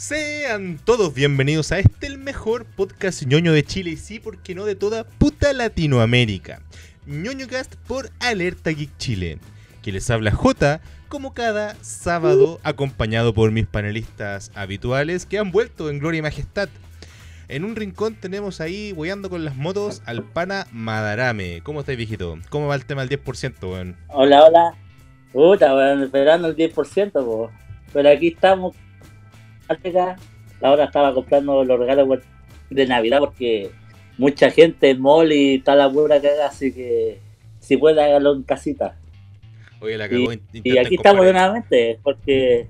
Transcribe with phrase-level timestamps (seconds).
[0.00, 4.64] Sean todos bienvenidos a este, el mejor podcast ñoño de Chile y sí, porque no
[4.64, 6.62] de toda puta Latinoamérica.
[7.04, 9.38] ñoñocast por Alerta Geek Chile.
[9.82, 15.90] Que les habla J, como cada sábado, acompañado por mis panelistas habituales que han vuelto
[15.90, 16.70] en gloria y majestad.
[17.48, 21.60] En un rincón tenemos ahí, boyando con las motos, al pana Madarame.
[21.62, 22.38] ¿Cómo estáis, viejito?
[22.48, 23.98] ¿Cómo va el tema del 10%, weón?
[24.08, 24.74] Hola, hola.
[25.30, 27.50] Puta, weón, esperando el 10%, po.
[27.92, 28.74] Pero aquí estamos.
[30.62, 32.20] Ahora estaba comprando los regalos
[32.68, 33.70] de Navidad porque
[34.18, 37.18] mucha gente en mall y está la pura caga, así que
[37.60, 38.96] si puede hágalo en casita.
[39.80, 40.32] Oye, la Y, cagó.
[40.32, 42.66] y intenten aquí estamos nuevamente porque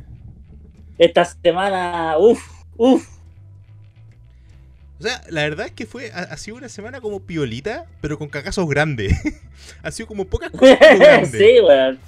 [0.99, 2.41] esta semana, uff,
[2.77, 3.09] uff.
[4.99, 8.19] O sea, la verdad es que fue, ha, ha sido una semana como piolita, pero
[8.19, 9.15] con cagazos grandes.
[9.83, 10.79] ha sido como pocas cosas
[11.31, 11.99] sí, weón.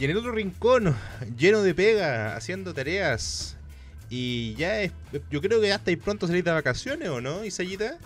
[0.00, 0.96] Y en el otro rincón,
[1.36, 3.57] lleno de pega, haciendo tareas.
[4.10, 4.92] Y ya es,
[5.30, 7.98] yo creo que ya estáis pronto a salir de vacaciones, ¿o no, Isayita?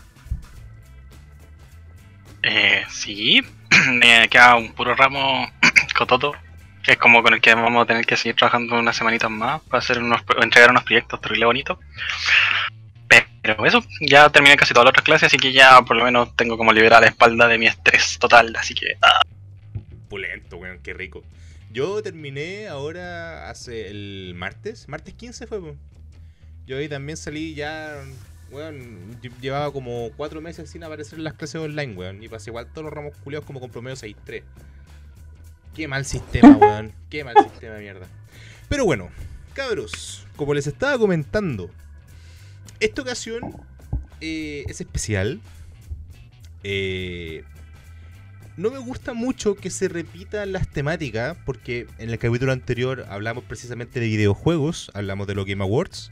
[2.42, 3.40] Eh, sí,
[3.92, 5.48] me queda un puro ramo
[5.96, 6.34] cototo,
[6.82, 9.60] que es como con el que vamos a tener que seguir trabajando unas semanitas más
[9.62, 11.78] para hacer unos, entregar unos proyectos terrible bonitos.
[13.42, 16.34] Pero eso, ya terminé casi todas las otras clases, así que ya por lo menos
[16.36, 19.20] tengo como liberar la espalda de mi estrés total, así que ah,
[20.08, 21.24] Pulento, weón, qué rico.
[21.72, 25.76] Yo terminé ahora hace el martes, martes 15 fue, po.
[26.66, 28.02] Yo ahí también salí ya,
[28.50, 32.22] weón, lle- llevaba como cuatro meses sin aparecer en las clases online, weón.
[32.22, 34.42] Y pasé igual todos los ramos culiados como con promedio 6-3.
[35.74, 36.92] Qué mal sistema, weón.
[37.08, 38.06] Qué mal sistema de mierda.
[38.68, 39.08] Pero bueno,
[39.54, 41.70] cabros, como les estaba comentando,
[42.80, 43.56] esta ocasión
[44.20, 45.40] eh, es especial.
[46.64, 47.44] Eh,
[48.56, 53.44] no me gusta mucho que se repitan las temáticas, porque en el capítulo anterior hablamos
[53.44, 56.10] precisamente de videojuegos, hablamos de los Game Awards.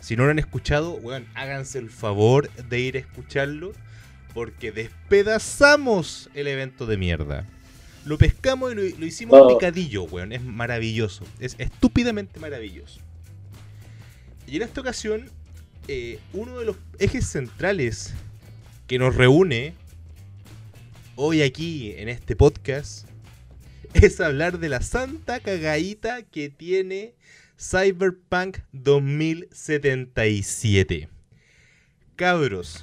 [0.00, 3.72] Si no lo han escuchado, weón, háganse el favor de ir a escucharlo,
[4.34, 7.46] porque despedazamos el evento de mierda.
[8.04, 9.48] Lo pescamos y lo, lo hicimos Oh.
[9.48, 10.32] picadillo, weón.
[10.32, 11.24] Es maravilloso.
[11.38, 13.00] Es estúpidamente maravilloso.
[14.46, 15.30] Y en esta ocasión,
[15.86, 18.14] eh, uno de los ejes centrales
[18.86, 19.74] que nos reúne
[21.22, 23.06] hoy aquí en este podcast
[23.92, 27.12] es hablar de la santa cagadita que tiene
[27.58, 31.10] Cyberpunk 2077.
[32.16, 32.76] Cabros.
[32.76, 32.82] el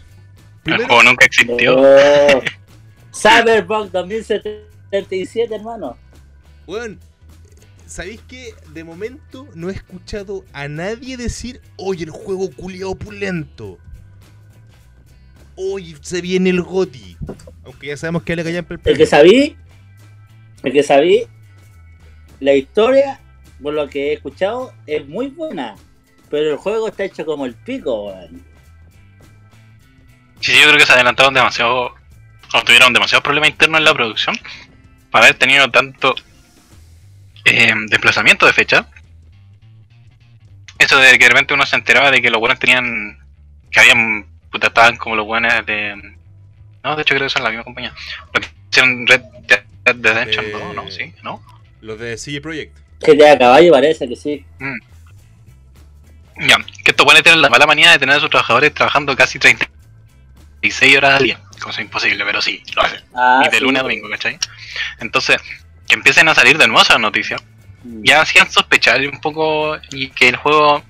[0.61, 1.79] Primero, juego nunca existió.
[1.79, 2.43] Oh.
[3.11, 5.97] Cyberpunk 2077, hermano.
[6.67, 6.99] weón,
[7.87, 13.79] ¿sabéis que de momento no he escuchado a nadie decir, oye, el juego culiao opulento?
[15.57, 17.17] Hoy se viene el GOTI.
[17.65, 19.57] Aunque ya sabemos que le callan el El que sabí,
[20.63, 21.27] el que sabí,
[22.39, 23.19] la historia,
[23.61, 25.75] por lo que he escuchado, es muy buena.
[26.29, 28.45] Pero el juego está hecho como el pico, weón.
[30.39, 31.95] Sí, yo creo que se adelantaron demasiado,
[32.53, 34.35] o tuvieron demasiados problemas internos en la producción
[35.09, 36.13] para haber tenido tanto
[37.45, 38.87] eh, desplazamiento de fecha.
[40.77, 43.17] Eso de que de repente uno se enteraba de que los buenos tenían,
[43.71, 45.95] que habían, puta, estaban como los buenos de...
[46.83, 47.93] No, de hecho creo que son la misma compañía.
[48.33, 50.91] Los que hicieron Red Dead Redemption Eh, 2, ¿no?
[50.91, 51.41] Sí, ¿no?
[51.81, 52.77] Los de CG Projekt.
[52.99, 54.45] Que de a caballo parece que sí.
[56.39, 59.39] Ya, que estos buenos tienen la mala manía de tener a sus trabajadores trabajando casi
[59.39, 61.39] 36 horas al día.
[61.61, 63.01] Cosa imposible, pero sí, lo hacen.
[63.15, 63.63] Ah, y de sí.
[63.63, 64.37] lunes a domingo, ¿cachai?
[64.99, 65.37] Entonces,
[65.87, 67.41] que empiecen a salir de nuevo esas noticias,
[67.83, 68.03] Mm.
[68.03, 70.83] ya hacían sospechar un poco y que el juego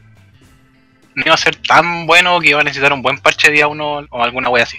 [1.17, 4.05] no iba a ser tan bueno que iba a necesitar un buen parche día uno
[4.11, 4.77] o alguna wea así.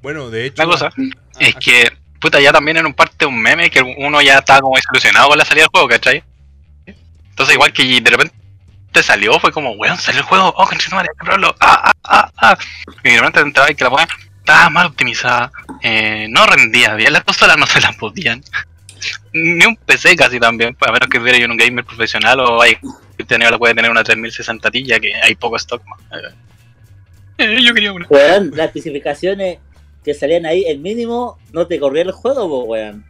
[0.00, 0.62] Bueno, de hecho.
[0.62, 1.02] La cosa ah,
[1.38, 4.62] es ah, que, puta, ya también en un parte un meme que uno ya estaba
[4.62, 6.24] como desilusionado con la salida del juego, ¿cachai?
[6.86, 8.34] Entonces, igual que de repente
[9.02, 10.78] salió, fue como, weón, salió el juego, oh, que
[11.18, 12.58] comprarlo, ah, ah, ah, ah.
[13.02, 14.08] Y de repente entraba y que la weá
[14.38, 15.52] estaba mal optimizada,
[15.82, 18.42] eh, no rendía bien, las consolas no se las podían.
[19.34, 22.78] Ni un PC casi también, a menos que hubiera yo un gamer profesional o hay
[23.26, 26.00] tenía la puede tener una 3060 Ti, ya que hay poco stock más.
[27.38, 28.06] Eh, yo quería una.
[28.08, 29.58] Weón, las especificaciones
[30.04, 33.04] que salían ahí, el mínimo no te corría el juego, weón.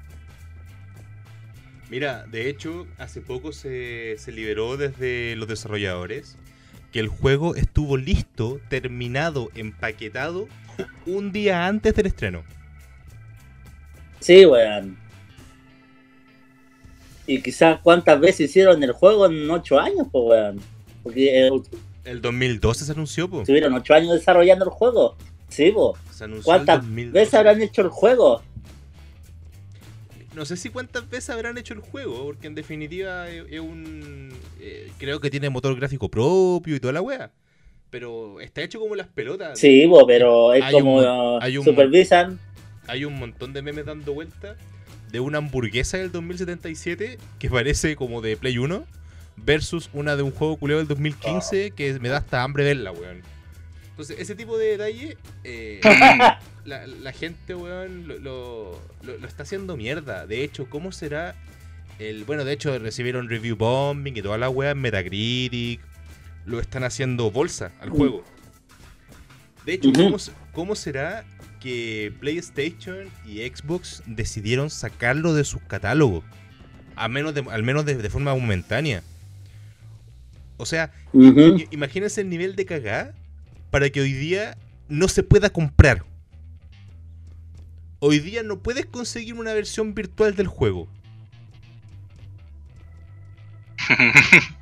[1.91, 6.37] Mira, de hecho, hace poco se, se liberó desde los desarrolladores
[6.93, 10.49] que el juego estuvo listo, terminado, empaquetado
[11.07, 12.45] un día antes del estreno.
[14.21, 15.04] Sí, weón.
[17.27, 20.61] Y quizás cuántas veces hicieron el juego en ocho años, pues, weón.
[21.03, 21.51] Porque eh,
[22.05, 23.41] El 2012 se anunció, po.
[23.41, 25.17] estuvieron ocho años desarrollando el juego.
[25.49, 25.73] Sí,
[26.21, 27.13] anunció ¿Cuántas el 2012.
[27.19, 28.43] veces habrán hecho el juego?
[30.35, 34.33] no sé si cuántas veces habrán hecho el juego, porque en definitiva es, es un.
[34.61, 37.31] eh, creo que tiene motor gráfico propio y toda la wea.
[37.91, 39.59] Pero está hecho como las pelotas.
[39.59, 41.01] Sí, po, pero es Hay como
[41.41, 42.41] hay un supervisan.
[42.89, 44.57] Hay un montón de memes dando vueltas
[45.15, 48.85] de una hamburguesa del 2077 que parece como de Play 1
[49.37, 53.23] versus una de un juego culeo del 2015 que me da hasta hambre verla, weón.
[53.91, 55.81] Entonces, ese tipo de detalle, eh,
[56.65, 60.27] la, la gente, weón, lo, lo- lo- lo está haciendo mierda.
[60.27, 61.37] De hecho, ¿cómo será
[62.01, 62.25] el.
[62.25, 65.81] Bueno, de hecho, recibieron review bombing y toda la weá en Metacritic.
[66.45, 68.25] Lo están haciendo bolsa al juego.
[69.65, 69.93] De hecho.
[69.93, 70.17] ¿cómo,
[70.53, 71.25] cómo será
[71.65, 76.23] que PlayStation y Xbox decidieron sacarlo de sus catálogos?
[76.95, 79.03] A menos de- al menos de, de forma momentánea.
[80.59, 81.57] O sea, Ujú.
[81.59, 83.15] i- imagínense el nivel de cagada
[83.71, 84.57] para que hoy día
[84.89, 86.05] no se pueda comprar.
[87.99, 90.87] Hoy día no puedes conseguir una versión virtual del juego.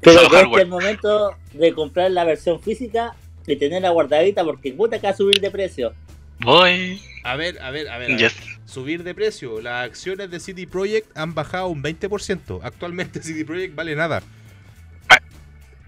[0.00, 0.62] Pero que hardware.
[0.62, 3.14] el momento de comprar la versión física
[3.46, 5.92] y tenerla guardadita porque puta que va a subir de precio.
[6.44, 7.00] Voy.
[7.24, 8.06] A ver, a ver, a ver.
[8.06, 8.18] a ver.
[8.18, 8.34] Yes.
[8.66, 9.60] Subir de precio.
[9.60, 12.60] Las acciones de CD Projekt han bajado un 20%.
[12.62, 14.22] Actualmente CD Projekt vale nada.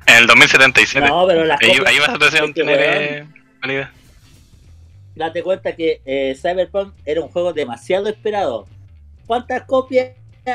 [0.06, 1.08] En el 2077.
[1.08, 3.26] No, pero las ahí, copias- ahí vas a tener, que,
[3.60, 3.88] validez.
[5.14, 8.66] Date cuenta que eh, Cyberpunk era un juego demasiado esperado.
[9.26, 10.10] ¿Cuántas copias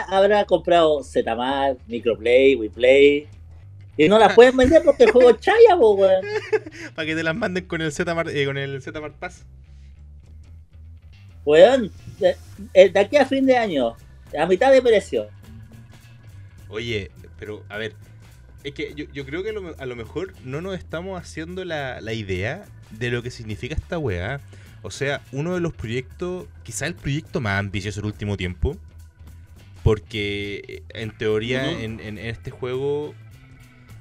[0.08, 3.28] habrá comprado Zmar, Microplay, WePlay?
[3.98, 6.24] Y no las pueden vender porque el juego es chaya, weón.
[6.94, 8.82] Para que te las manden con el Z eh, con el
[9.20, 9.46] Pass.
[11.50, 12.36] Weón, de,
[12.76, 13.96] eh, de aquí a fin de año,
[14.40, 15.28] a mitad de precio.
[16.68, 17.10] Oye,
[17.40, 17.96] pero a ver,
[18.64, 21.20] es que yo, yo creo que a lo, me- a lo mejor no nos estamos
[21.20, 24.40] haciendo la, la idea de lo que significa esta weá.
[24.84, 28.78] O sea, uno de los proyectos, quizá el proyecto más ambicioso del último tiempo,
[29.82, 33.16] porque eh, en teoría en este juego,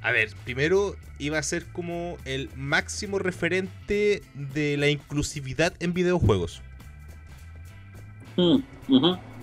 [0.02, 6.60] a ver, primero iba a ser como el máximo referente de la inclusividad en videojuegos.
[8.38, 8.62] Mm,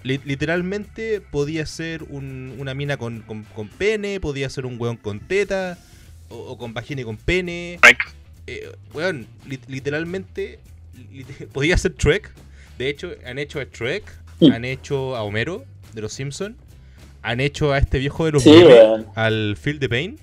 [0.04, 5.20] literalmente podía ser un- una mina con, con- con pene, podía ser un weón con
[5.20, 5.78] teta,
[6.30, 7.78] o, o con vagina y con pene.
[7.82, 7.98] Trek.
[8.48, 10.60] Eh, weón, li- literalmente
[11.12, 12.32] lit- podía ser Trek.
[12.78, 14.04] De hecho, han hecho a Trek,
[14.40, 14.52] Mm.
[14.52, 15.64] han hecho a Homero
[15.94, 16.56] de los Simpsons,
[17.22, 19.06] han hecho a este viejo de los Sí, memes, weón.
[19.16, 20.20] al Phil de Pain.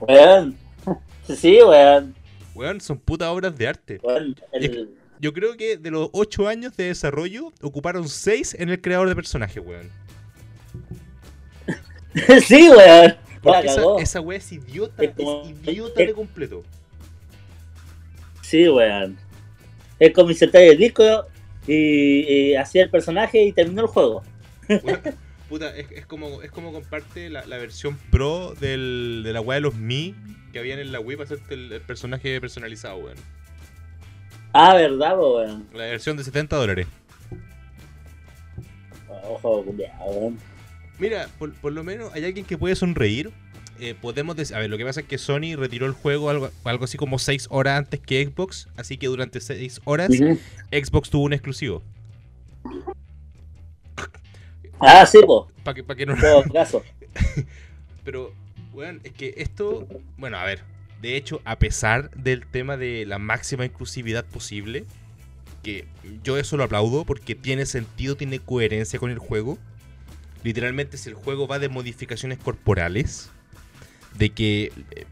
[0.00, 0.56] Weón.
[1.28, 2.14] Sí, weón.
[2.54, 3.98] Weón, son putas obras de arte.
[4.02, 4.90] Weón, el-
[5.20, 9.14] Yo creo que de los 8 años de desarrollo, ocuparon 6 en el creador de
[9.14, 9.88] personajes, weón.
[12.46, 13.16] sí, weón.
[13.42, 16.62] Porque La esa, esa wea es idiota, Es como- es idiota de completo.
[18.42, 19.16] Sí, weón.
[19.98, 21.26] Es como insertar el disco
[21.66, 24.22] y, y hacía el personaje y terminó el juego.
[25.48, 29.56] Puta, es, es como, es como comparte la, la versión pro del, de la weá
[29.56, 30.14] de los Mi
[30.52, 33.16] que habían en la Wii para hacerte el, el personaje personalizado, weón.
[34.56, 35.66] Ah, verdad, po, weón.
[35.74, 36.86] La versión de 70 dólares.
[39.28, 40.38] Ojo, culiao, weón.
[41.00, 43.32] Mira, por, por lo menos hay alguien que puede sonreír.
[43.80, 46.50] Eh, podemos decir, a ver, lo que pasa es que Sony retiró el juego algo,
[46.62, 50.10] algo así como 6 horas antes que Xbox, así que durante 6 horas.
[50.70, 51.82] Xbox tuvo un exclusivo.
[54.78, 55.48] Ah, sí, po.
[55.64, 56.14] Para que, pa' que no.
[58.04, 58.32] Pero,
[58.72, 60.62] weón, es que esto, bueno, a ver,
[61.00, 64.84] de hecho, a pesar del tema de la máxima inclusividad posible,
[65.62, 65.86] que
[66.22, 69.58] yo eso lo aplaudo porque tiene sentido, tiene coherencia con el juego.
[70.42, 73.30] Literalmente, si el juego va de modificaciones corporales,
[74.18, 75.06] de que, eh,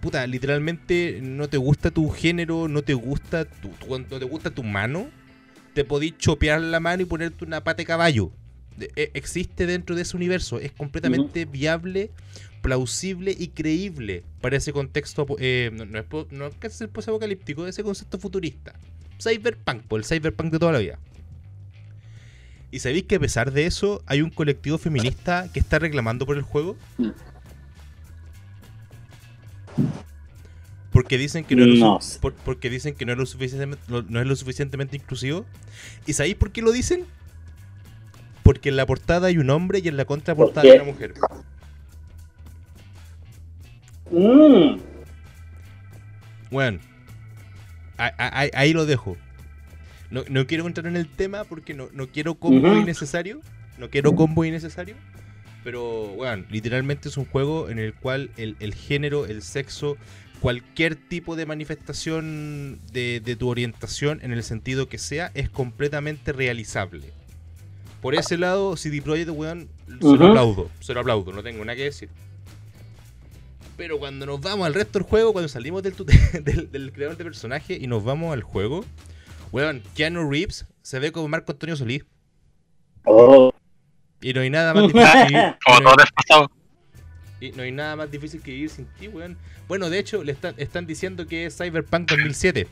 [0.00, 4.50] puta, literalmente no te gusta tu género, no te gusta tu, tu- no te gusta
[4.50, 5.08] tu mano,
[5.74, 8.30] te podís chopear la mano y ponerte una pata de caballo.
[8.76, 12.10] De- e- existe dentro de ese universo, es completamente viable,
[12.66, 17.64] plausible y creíble para ese contexto, eh, no, no es, no es que sea posapocalíptico,
[17.68, 18.74] ese concepto futurista.
[19.22, 20.98] Cyberpunk, por el cyberpunk de toda la vida.
[22.72, 26.36] ¿Y sabéis que a pesar de eso hay un colectivo feminista que está reclamando por
[26.36, 26.76] el juego?
[30.90, 32.18] Porque dicen que no, es lo No su- sé.
[32.18, 35.44] por- porque dicen que no es lo suficientemente, no, no es lo suficientemente inclusivo.
[36.06, 37.04] ¿Y sabéis por qué lo dicen?
[38.42, 41.14] Porque en la portada hay un hombre y en la contraportada ¿Por hay una mujer.
[44.10, 44.78] Mm.
[46.50, 46.78] Bueno,
[47.98, 49.16] a- a- ahí, lo dejo.
[50.10, 52.80] No, no quiero entrar en el tema porque no, no quiero combo Ujú.
[52.80, 53.40] innecesario.
[53.78, 54.94] No quiero combo innecesario.
[55.64, 59.96] Pero, bueno, literalmente es un juego en el cual el, el género, el sexo,
[60.40, 66.32] cualquier tipo de manifestación de, de tu orientación, en el sentido que sea, es completamente
[66.32, 67.12] realizable.
[68.00, 70.16] por ese lado, CD Projekt, weón, se Ujú.
[70.16, 70.70] lo aplaudo.
[70.78, 72.08] Se lo aplaudo, no tengo nada que decir.
[73.76, 75.94] Pero cuando nos vamos al resto del juego, cuando salimos del,
[76.42, 78.84] del, del creador de personaje y nos vamos al juego,
[79.52, 82.04] weón, Keanu Reeves se ve como Marco Antonio Solís.
[83.04, 83.52] Oh.
[84.20, 85.38] Y no hay nada más difícil.
[85.64, 85.94] Como y no,
[86.26, 86.50] todo
[87.38, 89.36] y no hay nada más difícil que vivir sin ti, weón.
[89.68, 92.66] Bueno, de hecho, le están, están diciendo que es Cyberpunk 2007.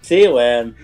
[0.00, 0.76] sí, weón.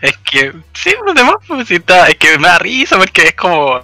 [0.00, 3.80] Es que, sí, los demás, pues, está, es que me da risa porque es como,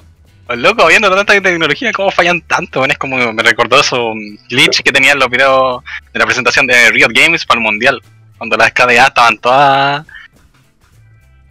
[0.49, 4.93] loco, viendo tanta tecnología, cómo fallan tanto, es como, me recordó esos mm, glitch que
[4.93, 8.01] tenían los videos de la presentación de Riot Games para el Mundial,
[8.39, 10.07] cuando las KDA estaban todas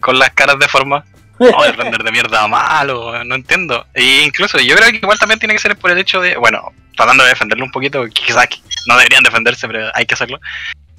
[0.00, 1.04] con las caras de forma.
[1.38, 3.86] Oh, el render de mierda malo, no entiendo.
[3.92, 6.72] E incluso yo creo que igual también tiene que ser por el hecho de, bueno,
[6.96, 8.48] tratando de defenderlo un poquito, quizás
[8.86, 10.38] no deberían defenderse, pero hay que hacerlo.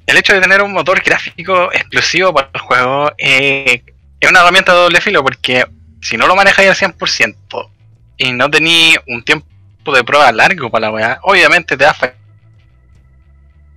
[0.06, 3.84] El hecho de tener un motor gráfico exclusivo para el juego eh,
[4.20, 5.66] es una herramienta de doble filo porque
[6.02, 7.70] si no lo manejáis al 100%
[8.18, 9.48] y no tenéis un tiempo
[9.94, 12.14] de prueba largo para la weá, obviamente te va a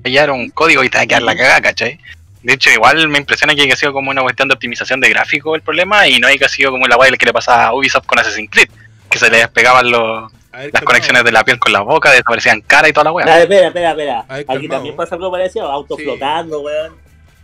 [0.03, 1.99] fallar un código y te va a quedar la cagada, ¿cachai?
[2.43, 5.55] De hecho, igual me impresiona que haya sido como una cuestión de optimización de gráfico
[5.55, 8.19] el problema y no haya sido como la weá que le pasaba a Ubisoft con
[8.19, 8.69] Assassin's Creed,
[9.11, 12.61] que se les pegaban los, ver, las conexiones de la piel con la boca, desaparecían
[12.63, 13.25] cara y toda la weá.
[13.27, 14.25] ver, espera, espera, espera.
[14.29, 14.69] Ay, Aquí calmado.
[14.71, 16.03] también pasa algo parecido, auto Sí.
[16.05, 16.97] flotando, weón.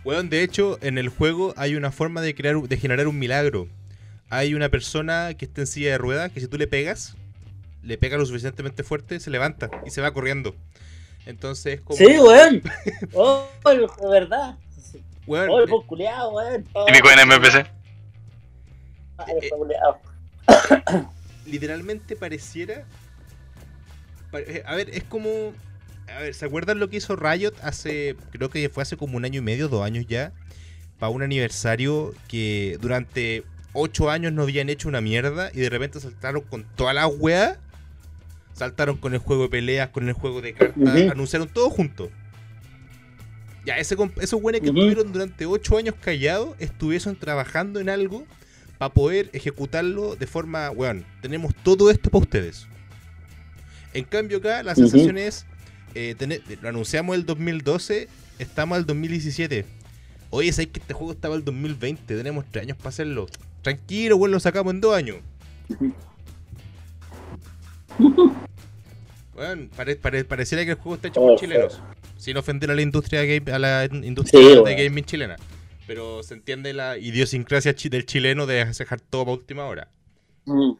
[0.03, 3.67] Weón, de hecho, en el juego hay una forma de crear, de generar un milagro.
[4.29, 7.15] Hay una persona que está en silla de ruedas que si tú le pegas,
[7.83, 10.55] le pega lo suficientemente fuerte, se levanta y se va corriendo.
[11.25, 11.97] Entonces es como.
[11.97, 12.61] Sí, weón.
[13.13, 14.57] Oh, de verdad.
[15.27, 16.65] Weón, Oh, el eh, culiao, weón.
[16.73, 17.65] Oh, Típico en MPC.
[19.57, 19.99] culiao.
[21.45, 22.83] literalmente pareciera.
[24.33, 25.53] Eh, A ver, es como.
[26.07, 28.15] A ver, ¿se acuerdan lo que hizo Riot hace.
[28.31, 30.33] Creo que fue hace como un año y medio, dos años ya.
[30.99, 35.99] Para un aniversario que durante ocho años no habían hecho una mierda y de repente
[35.99, 37.57] saltaron con toda la weá.
[38.53, 42.09] Saltaron con el juego de peleas, con el juego de cartas, anunciaron todo junto.
[43.65, 48.25] Ya, ese, esos buenos que estuvieron durante ocho años callados, estuviesen trabajando en algo
[48.77, 52.67] para poder ejecutarlo de forma, weón, tenemos todo esto para ustedes.
[53.95, 55.45] En cambio acá la sensación es,
[55.95, 58.07] eh, tener- lo anunciamos el 2012,
[58.39, 59.65] estamos al 2017.
[60.31, 63.27] Oye, sabéis que este juego estaba el 2020, tenemos tres años para hacerlo.
[63.61, 65.17] Tranquilo, weón, lo sacamos en dos años.
[69.35, 71.81] Weón, pare- pare- pareciera que el juego está hecho por Oh, chilenos.
[72.17, 75.35] Sin ofender a la industria game- a la industria Sí, de gaming chilena.
[75.87, 79.89] Pero se entiende la idiosincrasia del chileno de dejar todo para última hora.
[80.45, 80.71] Mm.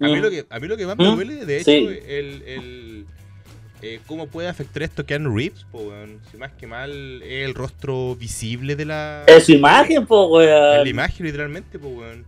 [0.00, 0.22] A mí, Mm.
[0.22, 1.86] lo que, a mí lo que más me Mm, duele, de hecho, sí.
[2.06, 3.06] el, el
[3.82, 6.20] eh, cómo puede afectar esto Keanu Reeves, po, weón.
[6.30, 10.46] si más que mal es el rostro visible de la, Es su imagen, po, de
[10.46, 10.86] la weón.
[10.86, 12.24] imagen, literalmente, po, weón.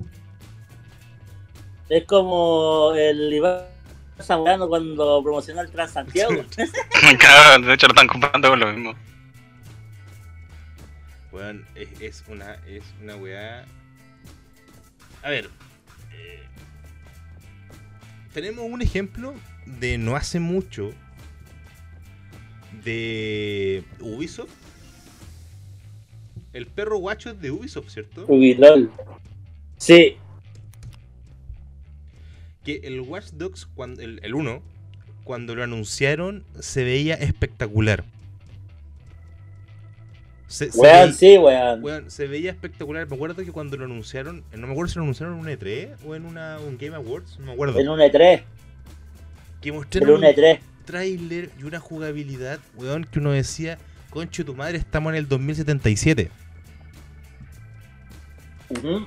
[1.88, 3.62] Es como el Iván
[4.20, 6.44] Zamorano cuando promocionó el Transantiago.
[7.18, 8.94] Claro, de hecho lo están comparando con lo mismo.
[11.32, 13.64] Weón, es, es una, es una weá.
[15.22, 15.48] A ver.
[18.40, 19.34] Tenemos un ejemplo
[19.80, 20.92] de no hace mucho
[22.84, 24.52] de Ubisoft.
[26.52, 28.26] El perro guacho es de Ubisoft, ¿cierto?
[28.28, 28.92] Lol.
[29.76, 30.18] Sí.
[32.62, 34.62] Que el Watch Dogs, cuando, el 1,
[35.24, 38.04] cuando lo anunciaron, se veía espectacular.
[40.48, 41.36] Se, veía- sí,
[42.08, 43.06] se veía espectacular.
[43.06, 45.90] Me acuerdo que cuando lo anunciaron, no me acuerdo si lo anunciaron en un E3
[46.06, 47.78] o en una, un Game Awards, no me acuerdo.
[47.78, 48.42] En un E E3.
[49.60, 50.58] Que En mostraron un E un E3.
[50.86, 53.76] tráiler y una jugabilidad, weón, que uno decía,
[54.10, 56.30] concho tu madre, estamos en el 2077.
[58.70, 59.06] Ujú.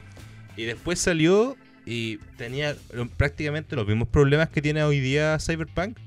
[0.58, 2.76] Y después salió y tenía
[3.18, 5.98] prácticamente los mismos problemas que tiene hoy día Cyberpunk.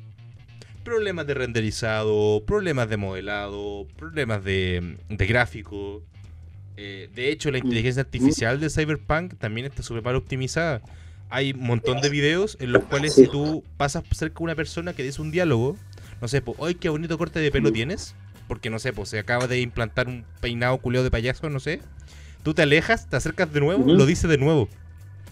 [0.84, 6.02] Problemas de renderizado, problemas de modelado, problemas de, de gráfico.
[6.76, 10.82] Eh, de hecho, la inteligencia artificial de Cyberpunk también está súper mal optimizada.
[11.30, 14.92] Hay un montón de videos en los cuales si tú pasas cerca de una persona
[14.92, 15.76] que dice un diálogo,
[16.20, 18.14] no sé, pues, hoy qué bonito corte de pelo tienes,
[18.46, 21.80] porque no sé, pues se acaba de implantar un peinado culeo de payaso, no sé.
[22.42, 24.68] Tú te alejas, te acercas de nuevo, lo dice de nuevo.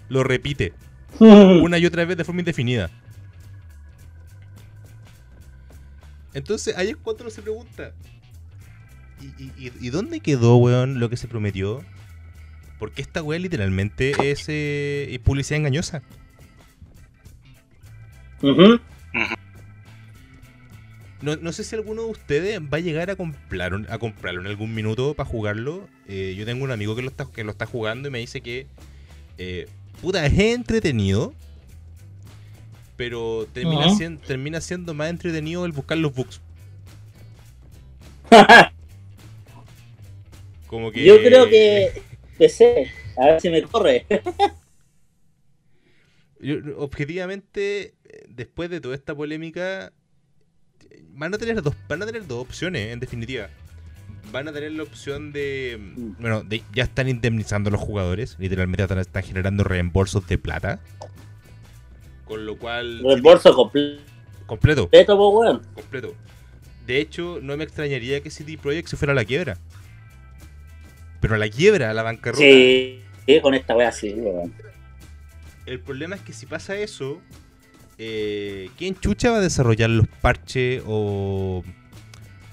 [0.08, 0.72] Lo repite
[1.18, 2.90] una y otra vez de forma indefinida.
[6.34, 7.92] Entonces ahí es cuando uno se pregunta.
[9.38, 11.84] ¿Y, y, dónde quedó, weón, lo que se prometió?
[12.80, 16.02] Porque esta weá literalmente es, eh, publicidad engañosa.
[18.42, 18.80] Ujú.
[21.20, 24.48] No, no sé si alguno de ustedes va a llegar a, comprar, a comprarlo en
[24.48, 25.88] algún minuto para jugarlo.
[26.08, 28.40] Eh, yo tengo un amigo que lo está, que lo está jugando y me dice
[28.40, 28.66] que,
[29.38, 29.68] eh,
[30.00, 31.32] puta, es entretenido.
[33.02, 36.40] Pero termina, siendo, termina siendo más entretenido el buscar los bugs.
[40.68, 41.04] Como que...
[41.04, 42.00] Yo creo que
[42.38, 44.06] PC, a ver si me corre.
[46.40, 47.94] Yo- objetivamente,
[48.28, 49.92] después de toda esta polémica,
[51.08, 53.48] van a tener dos, van a tener dos opciones, en definitiva.
[54.30, 56.12] Van a tener la opción de, Mm.
[56.20, 60.78] bueno, de- ya están indemnizando a los jugadores, literalmente están, están generando reembolsos de plata.
[62.24, 64.02] Con lo cual, Reembolso completo,
[64.46, 65.62] completo, weón.
[65.74, 66.14] completo.
[66.86, 69.58] De hecho, no me extrañaría que CD Projekt se fuera a la quiebra.
[71.20, 72.42] Pero a la quiebra, a la bancarrota.
[72.42, 74.52] Sí, sí, con esta wea sí, weón.
[75.66, 77.20] El problema es que si pasa eso,
[77.98, 81.62] eh, ¿quién chucha va a desarrollar los parches o,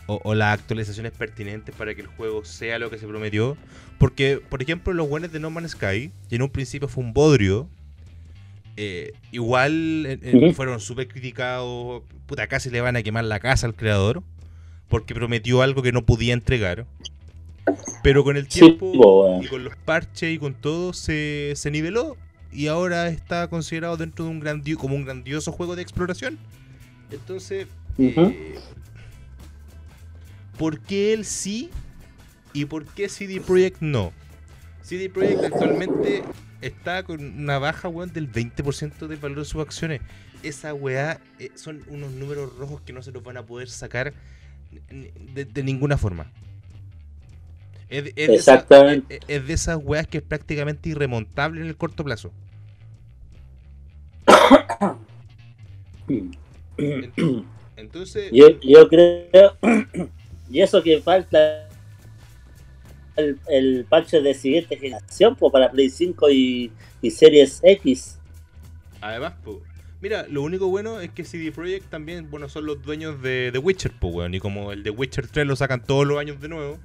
[0.06, 3.58] o, o las actualizaciones pertinentes para que el juego sea lo que se prometió?
[3.98, 7.14] Porque, por ejemplo, los buenos de No Man's Sky, que en un principio fue un
[7.14, 7.68] bodrio,
[8.82, 13.68] eh, igual eh, eh, fueron súper criticados, puta, casi le van a quemar la casa
[13.68, 14.24] al creador,
[14.88, 16.86] porque prometió algo que no podía entregar.
[18.04, 22.16] Pero con el tiempo y con los parches y con todo se, se niveló
[22.54, 26.40] y ahora está considerado dentro de un grandio, como un grandioso juego de exploración.
[27.12, 27.68] Entonces,
[27.98, 28.56] eh,
[30.58, 31.70] ¿por qué él sí
[32.54, 34.14] y por qué CD Projekt no?
[34.84, 36.24] CD Projekt actualmente
[36.62, 40.02] está con una baja weón, del 20% del valor de sus acciones.
[40.44, 44.14] Esa weá eh, son unos números rojos que no se los van a poder sacar
[44.90, 46.32] de, de ninguna forma.
[47.90, 49.16] Es, de- es de esa- Exactamente.
[49.16, 52.32] es- es de esas weas que es prácticamente irremontable en el corto plazo.
[57.76, 59.58] Entonces, Yo, yo creo.
[60.50, 61.69] y eso que falta.
[63.20, 66.72] El, el parche de siguiente generación pues, para Play 5 y,
[67.02, 68.20] y Series X.
[69.02, 69.62] además, po,
[70.02, 73.60] mira, lo único bueno es que CD Projekt también, bueno, son los dueños de The
[73.60, 74.34] Witcher, pues, weón.
[74.34, 76.80] Y como el de Witcher 3 lo sacan todos los años de nuevo,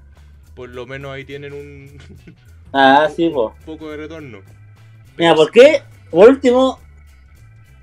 [0.55, 1.99] por lo menos ahí tienen un,
[2.73, 3.53] Ah, sí, pues.
[3.59, 4.41] un poco de retorno.
[5.17, 5.83] Mira, ¿por qué?
[6.11, 6.79] Por último,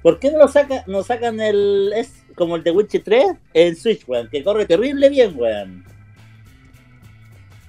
[0.02, 1.92] ¿por qué no lo saca, no sacan el.
[1.96, 4.30] Es como el de Witcher 3 en Switch, weón?
[4.30, 5.86] Que corre terrible bien, weón.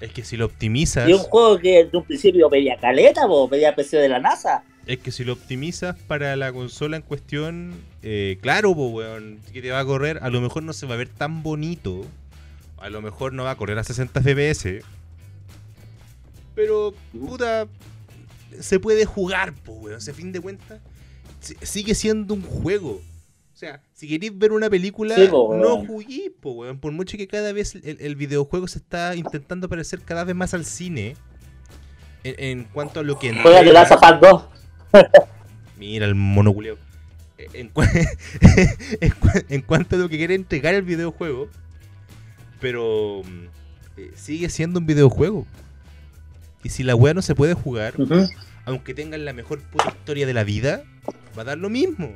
[0.02, 3.48] Es que si lo optimizas, Y un juego que de un principio pedía caleta, po,
[3.48, 4.64] pedía PC de la NASA.
[4.86, 9.62] es que si lo optimizas para la consola en cuestión, eh, claro, pues, weón, que
[9.62, 12.04] te va a correr, a lo mejor no se va a ver tan bonito,
[12.78, 14.82] a lo mejor no va a correr a 60 FPS,
[16.54, 17.66] pero, puta,
[18.60, 20.80] se puede jugar, pues, weón, ese fin de cuentas,
[21.40, 23.00] si- sigue siendo un juego.
[23.62, 26.80] O sea, si queréis ver una película, Sí, po, no juguéis, po, weón.
[26.80, 30.52] Por mucho que cada vez el, el videojuego se está intentando parecer cada vez más
[30.52, 31.14] al cine.
[32.24, 33.72] En, en cuanto a lo que Juega de
[34.20, 34.44] 2.
[35.78, 36.76] Mira el monoculeo.
[37.38, 37.88] En, cua-
[39.00, 39.12] en
[39.48, 41.48] en cuanto a lo que quiere entregar el videojuego.
[42.60, 43.44] Pero mm,
[44.00, 45.46] eh, sigue siendo un videojuego.
[46.64, 47.94] Y si la weá no se puede jugar,
[48.64, 50.82] aunque tengan la mejor puta historia de la vida,
[51.38, 52.10] va a dar lo mismo.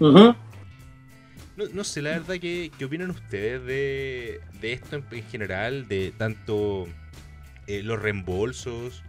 [0.00, 5.88] No, no sé, la verdad, que ¿qué opinan ustedes de, de esto en, en general?
[5.88, 6.86] De tanto
[7.66, 9.02] eh, los reembolsos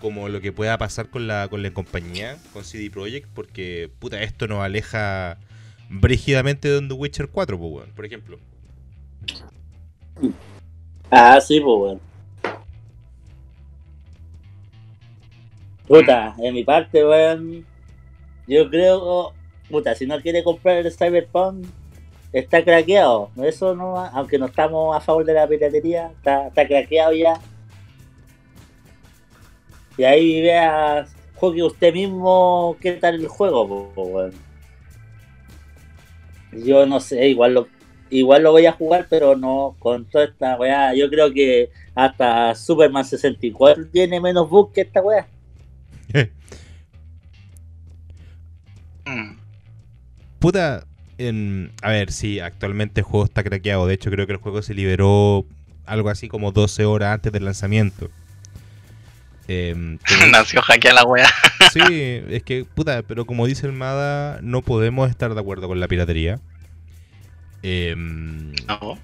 [0.00, 4.20] como lo que pueda pasar con la, con la compañía, con CD Projekt, porque puta,
[4.22, 5.38] esto nos aleja
[5.88, 8.38] brígidamente de The Witcher 4, po, weón, por ejemplo.
[11.10, 12.00] Ah, sí, pues, weón.
[15.86, 17.64] Puta, en mi parte, weón.
[18.48, 19.34] Yo creo,
[19.72, 21.66] puta, si no quiere comprar el Cyberpunk,
[22.32, 23.30] está craqueado.
[23.42, 27.40] Eso no, aunque no estamos a favor de la piratería, está, está craqueado ya.
[29.96, 34.32] Y ahí vea, juegue usted mismo qué tal el juego, po, weón.
[36.52, 37.68] Yo no sé, igual lo,
[38.10, 40.94] igual lo voy a jugar, pero no con toda esta weá.
[40.94, 45.26] Yo creo que hasta Superman 64 tiene menos bugs que esta weá.
[50.42, 50.84] Puta,
[51.18, 53.86] en, a ver, sí, actualmente el juego está craqueado.
[53.86, 55.46] De hecho, creo que el juego se liberó
[55.86, 58.10] algo así como 12 horas antes del lanzamiento.
[59.48, 59.98] Em,
[60.32, 61.28] Nació hackeada la wea.
[61.72, 65.78] Sí, es que, puta, pero como dice el Mada, no podemos estar de acuerdo con
[65.78, 66.40] la piratería.
[67.62, 68.98] Em, No.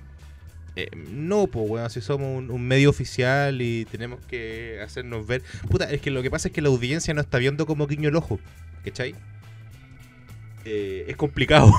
[0.75, 5.43] eh, no, pues, weón, si somos un, un medio oficial y tenemos que hacernos ver.
[5.71, 8.09] Puta, es que lo que pasa es que la audiencia no está viendo como guiño
[8.09, 8.41] el ojo,
[8.85, 9.15] ¿cachai?
[10.71, 11.71] Eh, es complicado.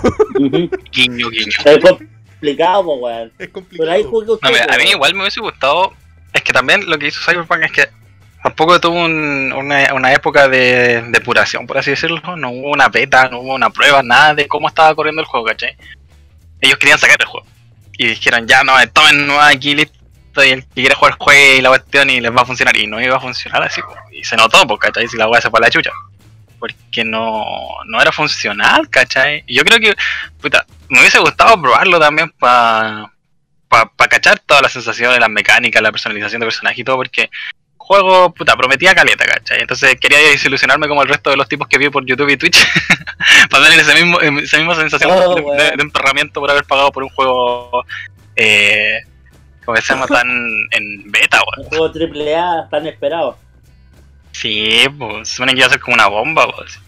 [0.92, 1.52] Guiño, guiño.
[1.66, 3.28] Es complicado, weón.
[3.28, 3.92] es Pero complicado.
[3.92, 4.48] ahí juega usted.
[4.48, 5.94] No, mira, a mí igual me hubiese gustado.
[6.34, 7.90] Es que también lo que hizo Cyberpunk es que
[8.44, 12.22] tampoco tuvo un- una, una época de depuración, por así decirlo.
[12.38, 15.46] No hubo una beta, no hubo una prueba, nada de cómo estaba corriendo el juego,
[15.48, 15.76] ¿cachai?
[16.62, 17.46] Ellos querían sacar el juego.
[17.98, 19.98] Y dijeron, ya no, tomen nueva aquí, listo.
[20.46, 22.78] Y el que quiera jugar juegue y la cuestión y les va a funcionar.
[22.78, 23.82] Y no iba a funcionar así.
[24.12, 25.08] Y se notó, pues, ¿cachai?
[25.08, 25.92] Si la weá se fue a la chucha.
[26.60, 27.44] Porque no,
[27.86, 29.44] no era funcional, ¿cachai?
[29.48, 29.96] Yo creo que,
[30.42, 33.12] puta, me hubiese gustado probarlo también para
[33.68, 37.30] para cachar todas las sensaciones, las mecánicas, la personalización de personaje y todo, porque el
[37.78, 39.62] juego, puta, prometía caleta, ¿cachai?
[39.62, 42.58] Entonces quería desilusionarme como el resto de los tipos que vi por YouTube y Twitch,
[43.52, 45.58] para tener ese mismo, esa misma sensación Oh, de, weón.
[45.58, 47.86] de- de emperramiento por haber pagado por un juego,
[48.36, 49.02] eh,
[49.64, 50.28] como se llama, tan
[50.72, 51.70] en beta, Un weón.
[51.70, 53.38] juego triple A tan esperado.
[54.32, 56.80] Sí, pues, supone que iba a ser como una bomba, pues.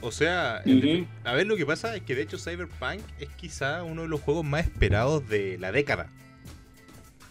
[0.00, 3.84] O sea, en a ver lo que pasa es que de hecho Cyberpunk es quizá
[3.84, 6.08] uno de los juegos más esperados de la década.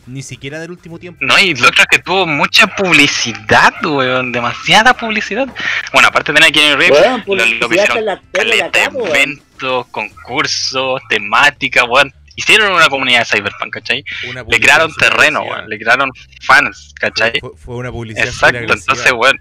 [0.07, 1.19] Ni siquiera del último tiempo.
[1.23, 5.47] No, y lo otro es que tuvo mucha publicidad, weón, demasiada publicidad.
[5.91, 8.97] Bueno, aparte de tener a Keanu Reeves, Weón, lo, lo hicieron en la tele po,
[8.99, 9.15] weón.
[9.15, 12.13] eventos, concursos, temáticas, weón.
[12.35, 14.03] Hicieron una comunidad de Cyberpunk, ¿cachai?
[14.47, 15.69] Le crearon terreno, weón.
[15.69, 16.09] Le crearon
[16.41, 17.39] fans, ¿cachai?
[17.39, 19.37] Fue, fue una publicidad Exacto, entonces, weón.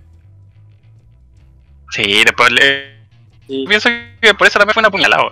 [1.91, 3.01] Sí, después le...
[3.47, 3.65] Sí.
[3.67, 3.89] Pienso
[4.21, 5.23] que por eso también fue una puñalada,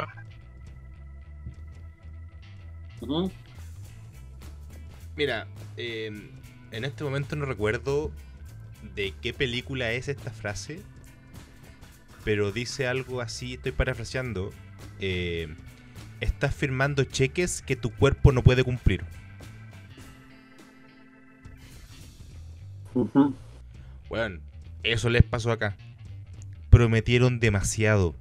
[3.00, 3.32] weón.
[5.16, 6.30] Mira, eh,
[6.70, 8.12] en este momento no recuerdo
[8.94, 10.80] de qué película es esta frase,
[12.24, 14.52] pero dice algo así, estoy parafraseando.
[15.00, 15.48] eh,
[16.20, 19.04] estás firmando cheques que tu cuerpo no puede cumplir.
[24.08, 24.40] Bueno,
[24.82, 25.76] eso les pasó acá.
[26.70, 28.14] Prometieron demasiado.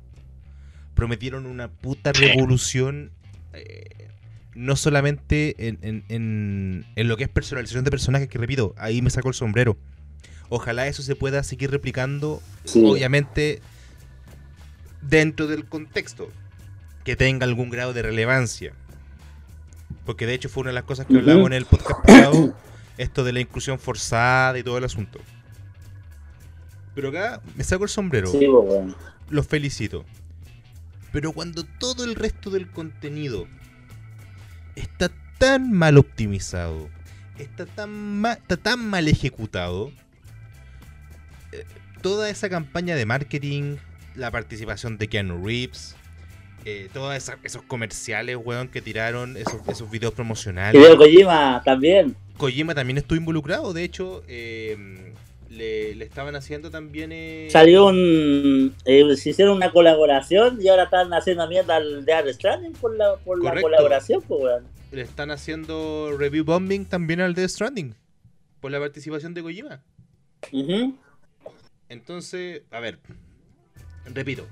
[0.95, 3.11] Prometieron una puta revolución.
[3.53, 4.07] eh,
[4.53, 9.01] no solamente en, en- en- en lo que es personalización de personajes, que repito, ahí
[9.03, 9.77] me saco el sombrero.
[10.49, 12.83] Ojalá eso se pueda seguir replicando, Sí.
[12.83, 13.61] obviamente,
[15.01, 16.31] dentro del contexto.
[17.07, 18.73] Que tenga algún grado de relevancia.
[20.05, 22.53] Porque de hecho fue una de las cosas que hablamos en el podcast pasado.
[22.97, 25.19] esto de la inclusión forzada y todo el asunto.
[26.95, 28.93] Pero acá me saco el sombrero, Sí, weón.
[29.29, 30.03] los felicito.
[31.13, 33.47] Pero cuando todo el resto del contenido
[34.75, 36.89] está tan mal optimizado,
[37.37, 39.91] está tan, ma- está tan mal ejecutado,
[41.53, 41.63] eh,
[42.01, 43.77] toda esa campaña de marketing,
[44.15, 45.95] la participación de Keanu Reeves,
[46.65, 50.79] eh, todos esos comerciales, weón, que tiraron, esos, esos videos promocionales.
[50.81, 52.15] Hideo Kojima también.
[52.37, 55.13] Kojima también estuvo involucrado, de hecho, eh,
[55.49, 57.11] le, le estaban haciendo también...
[57.11, 58.75] eh, Salió un.
[58.85, 63.15] eh, se hicieron una colaboración y ahora están haciendo mierda al de Stranding por la,
[63.17, 63.67] por la Correcto.
[63.69, 64.63] colaboración, pues, weón.
[64.91, 67.95] le están haciendo review bombing también al Death Stranding,
[68.59, 69.81] por la participación de Kojima.
[70.51, 70.95] Ujú.
[71.89, 72.99] Entonces, a ver,
[74.13, 74.45] repito.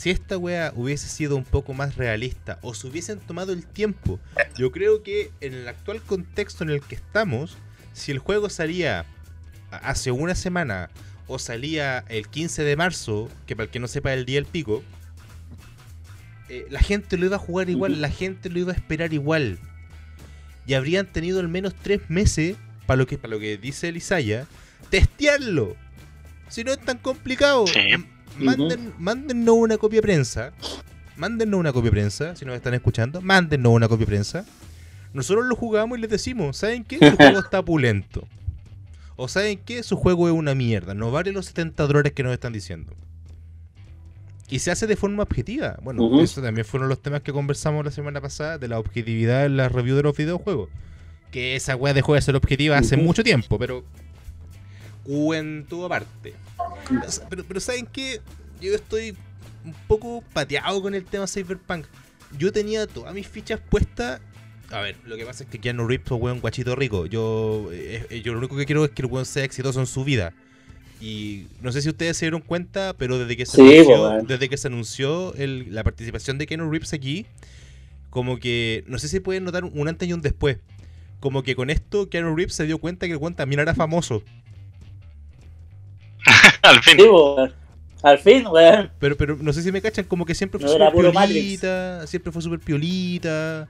[0.00, 4.18] Si esta wea hubiese sido un poco más realista o se hubiesen tomado el tiempo,
[4.56, 7.58] yo creo que en el actual contexto en el que estamos,
[7.92, 9.04] si el juego salía
[9.70, 10.88] hace una semana
[11.26, 14.46] o salía el 15 de marzo, que para el que no sepa el día del
[14.46, 14.82] pico,
[16.48, 19.58] eh, la gente lo iba a jugar igual, la gente lo iba a esperar igual.
[20.66, 24.46] Y habrían tenido al menos tres meses, para lo que, para lo que dice Elisaya,
[24.88, 25.76] testearlo.
[26.48, 27.66] Si no es tan complicado.
[27.66, 27.80] Sí.
[28.38, 30.52] Manden, Mándennos una copia de prensa.
[31.16, 33.20] Mándennos una copia de prensa, si nos están escuchando.
[33.20, 34.44] Mándennos una copia de prensa.
[35.12, 36.98] Nosotros lo jugamos y les decimos, ¿saben qué?
[36.98, 38.26] Su juego está pulento.
[39.16, 39.82] O ¿saben qué?
[39.82, 40.94] Su juego es una mierda.
[40.94, 42.94] No vale los 70 dólares que nos están diciendo.
[44.48, 45.78] Y se hace de forma objetiva.
[45.82, 46.20] Bueno, Ujú.
[46.22, 49.68] eso también fueron los temas que conversamos la semana pasada de la objetividad en la
[49.68, 50.70] review de los videojuegos.
[51.30, 53.04] Que esa weá dejó de ser objetiva hace Ujú.
[53.04, 53.84] mucho tiempo, pero
[55.04, 56.34] cuento aparte.
[57.28, 58.20] Pero, pero ¿saben qué?
[58.60, 59.16] Yo estoy
[59.64, 61.86] un poco pateado con el tema Cyberpunk.
[62.38, 64.20] Yo tenía todas mis fichas puestas.
[64.70, 67.06] A ver, lo que pasa es que Keanu Reeves es un guachito rico.
[67.06, 69.86] Yo, eh, eh, yo lo único que quiero es que el weón sea exitoso en
[69.86, 70.32] su vida.
[71.00, 74.48] Y no sé si ustedes se dieron cuenta, pero desde que se Sí, anunció, desde
[74.48, 77.26] que se anunció el- la participación de Keanu Reeves aquí,
[78.10, 80.58] como que no sé si pueden notar un antes y un después.
[81.18, 84.22] Como que con esto Keanu Reeves se dio cuenta que el weón también era famoso.
[86.62, 86.96] Al fin.
[86.98, 87.54] Sí, po, weón.
[88.02, 88.90] Al fin, weón.
[88.98, 92.32] Pero, pero no sé si me cachan, como que siempre fue No puro piolita, siempre
[92.32, 93.68] fue súper piolita.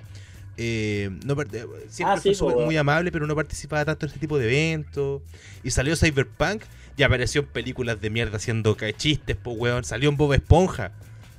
[0.56, 4.08] eh, no, eh, siempre Ah, fue sí, po, muy amable, pero no participaba tanto en
[4.10, 5.22] este tipo de eventos.
[5.64, 6.62] Y salió Cyberpunk
[6.96, 9.84] y apareció en películas de mierda haciendo chistes, pues, weón.
[9.84, 10.92] Salió en Bob Esponja.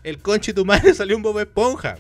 [0.04, 1.98] El conche tu madre salió en Bob Esponja.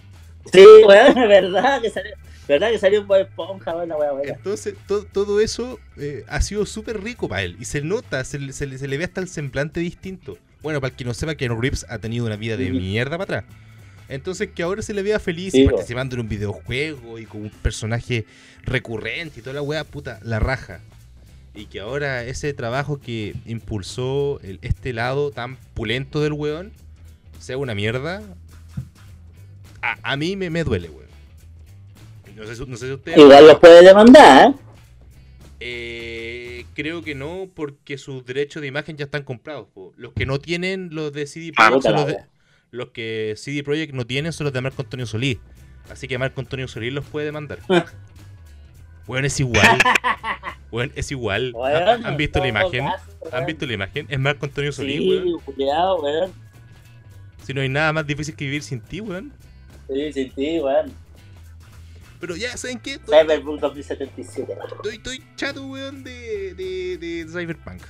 [0.51, 2.12] Sí, weón, es verdad que salió,
[2.47, 4.34] verdad que salió un buen esponja, buena, buena, buena.
[4.34, 7.58] Entonces, to- todo eso eh, ha sido súper rico para él.
[7.60, 10.38] Y se nota, se, le- se le- se le ve hasta el semblante distinto.
[10.62, 13.39] Bueno, para el que no sepa, Keanu Reeves ha tenido una vida de mierda para
[13.39, 13.56] atrás.
[14.10, 17.49] Entonces, que ahora se le vea feliz Sí, participando en un videojuego y con un
[17.49, 18.25] personaje
[18.63, 20.82] recurrente y toda la wea, puta, la raja.
[21.56, 26.71] Y que ahora ese trabajo que impulsó el- este lado tan pulento del weón
[27.39, 28.21] sea una mierda,
[29.81, 31.09] a, a mí me, me duele, weón.
[32.35, 33.17] No sé, si- no sé si ustedes...
[33.17, 34.53] Igual los puede demandar,
[35.59, 36.65] ¿eh?
[36.73, 39.67] Creo que no, porque sus derechos de imagen ya están comprados.
[39.73, 39.93] po.
[39.97, 42.27] Los que no tienen los de CD Ah, Projekt los, de- wea.
[42.71, 45.37] los que CD Projekt no tienen son los de Marco Antonio Solís.
[45.89, 47.59] Así que Marco Antonio Solís los puede demandar.
[49.07, 49.77] bueno, es igual.
[50.71, 51.51] Bueno, es igual.
[51.53, 52.85] Weón, ¿Han, visto la imagen?
[53.33, 54.05] ¿Han visto la imagen?
[54.09, 55.39] Es Marco Antonio Solís, Sí, weón.
[55.41, 56.31] cuidado, weón.
[57.45, 59.33] Si no hay nada más difícil que vivir sin ti, weón.
[59.91, 60.91] Sí, sí, sí, weón.
[62.19, 62.93] Pero ya, ¿saben qué?
[62.93, 64.54] Estoy, Cyberpunk 2077.
[64.54, 64.69] weón.
[64.75, 67.82] estoy, estoy chato, weón, de, de, de Cyberpunk.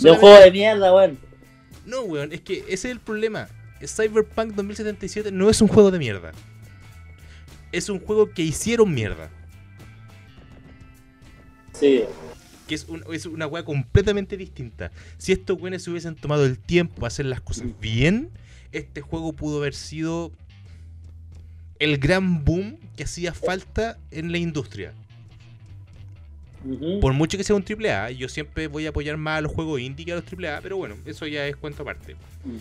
[0.00, 1.18] De un juego de mierda, weón.
[1.86, 3.48] No, weón, es que ese es el problema.
[3.86, 6.32] Cyberpunk 2077 no es un juego de mierda.
[7.72, 9.28] Es un juego que hicieron mierda.
[11.72, 12.04] Sí.
[12.66, 14.90] Que es, un- es una weá completamente distinta.
[15.18, 18.30] Si estos weones se hubiesen tomado el tiempo a hacer las cosas bien,
[18.72, 20.32] este juego pudo haber sido
[21.84, 24.94] el gran boom que hacía falta en la industria.
[27.02, 29.82] Por mucho que sea un AAA, yo siempre voy a apoyar más a los juegos
[29.82, 32.14] indie que a los AAA, pero bueno, eso ya es cuento aparte.
[32.44, 32.56] Mm.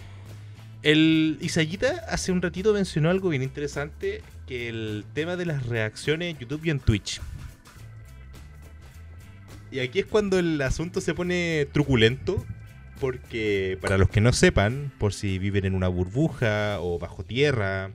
[0.82, 6.34] El Isayita hace un ratito mencionó algo bien interesante, que el tema de las reacciones
[6.34, 7.22] en YouTube y en Twitch.
[9.72, 12.46] Y aquí es cuando el asunto se pone truculento,
[13.00, 17.92] porque para los que no sepan, por si viven en una burbuja o bajo tierra,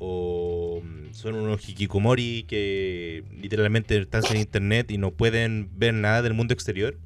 [0.00, 0.82] o
[1.12, 6.54] son unos hikikomori que literalmente están en internet y no pueden ver nada del mundo
[6.54, 6.96] exterior,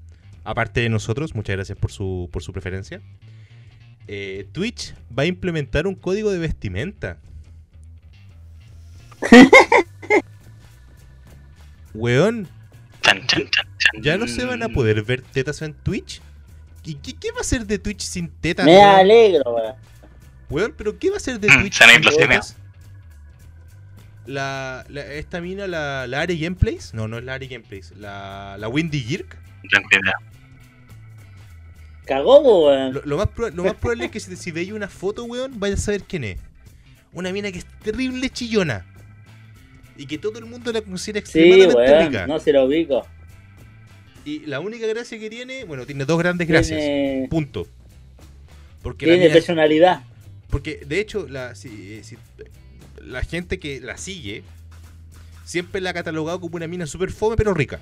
[0.45, 3.01] aparte de nosotros, muchas gracias por su, por su preferencia.
[4.09, 7.19] eh, Twitch va a implementar un código de vestimenta.
[11.95, 12.49] Weón.
[14.01, 16.21] ¿ya no se van a poder ver tetas en Twitch?
[16.85, 18.67] ¿Y qué, qué va a ser de Twitch sin tetas?
[18.67, 18.85] Me weón?
[18.87, 19.75] alegro, weón.
[20.51, 22.57] Weón, pero ¿qué va a ser de Mm, Twitch sin tetas?
[24.27, 28.57] La, la- esta mina, la, la Ari Gameplays, no, no es la Ari Gameplays, la,
[28.59, 29.37] la Windy Girk.
[32.07, 32.95] Cagó, weón.
[32.95, 35.59] lo, lo más, proba- lo más probable es que si, si veis una foto, weón,
[35.59, 36.39] vaya a saber quién es.
[37.13, 38.85] Una mina que es terrible chillona.
[39.97, 42.07] Y que todo el mundo la considera Sí, extremadamente weón.
[42.07, 42.27] rica.
[42.27, 43.07] No se lo ubico.
[44.25, 46.81] Y la única gracia que tiene, bueno, tiene dos grandes gracias.
[47.29, 47.67] Punto.
[48.83, 50.03] Porque la tiene mina- personalidad.
[50.51, 52.17] Porque de hecho, la, si- si-
[53.03, 54.45] la gente que la sigue
[55.45, 57.81] siempre la ha catalogado como una mina super fome pero rica.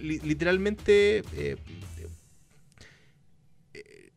[0.00, 1.18] Literalmente.
[1.34, 1.56] eh,
[3.74, 4.12] eh,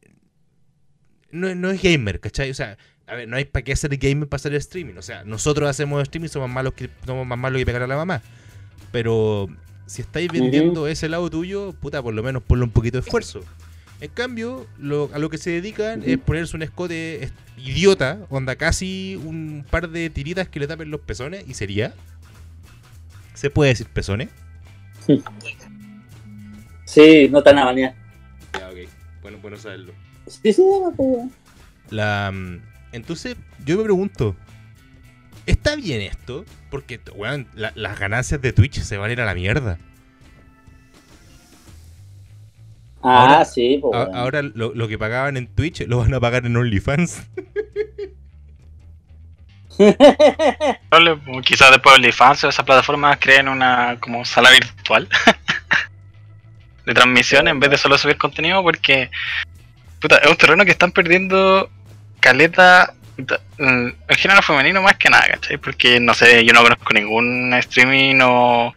[1.31, 2.49] no, no es gamer, ¿cachai?
[2.51, 4.95] O sea, a ver, no hay para qué hacer gamer para hacer streaming.
[4.95, 7.97] O sea, nosotros hacemos streaming somos malos que somos más malos que pegar a la
[7.97, 8.21] mamá.
[8.91, 9.49] Pero
[9.85, 13.43] si estáis vendiendo ese lado tuyo, puta, por lo menos ponle un poquito de esfuerzo.
[14.01, 18.55] En cambio, lo- a lo que se dedican es ponerse un escote es- idiota, onda
[18.55, 21.93] casi un par de tiritas que le tapen los pezones y sería.
[23.35, 24.29] ¿Se puede decir pezones?
[26.85, 27.95] Sí, no tan amanía.
[28.59, 28.89] Ya, ok.
[29.21, 29.93] Bueno, bueno saberlo.
[30.27, 31.31] Sí, sí, no.
[31.89, 32.59] La, mm,
[32.91, 34.35] entonces, yo me pregunto,
[35.45, 36.43] ¿está bien esto?
[36.69, 39.77] Porque, weón, la- las ganancias de Twitch se van a ir a la mierda.
[43.03, 46.45] Ah, Ahora- sí, A- ahora lo, lo que pagaban en Twitch lo van a pagar
[46.45, 47.23] en OnlyFans.
[51.43, 55.07] Quizás después de OnlyFans o esas plataformas creen una como sala virtual
[56.85, 59.09] de transmisión en vez de solo subir contenido porque
[59.99, 61.69] puta, es un terreno que están perdiendo
[62.19, 62.93] caleta
[63.57, 65.57] el género femenino más que nada, ¿cachai?
[65.57, 68.73] Porque no sé, yo no conozco ningún streaming o,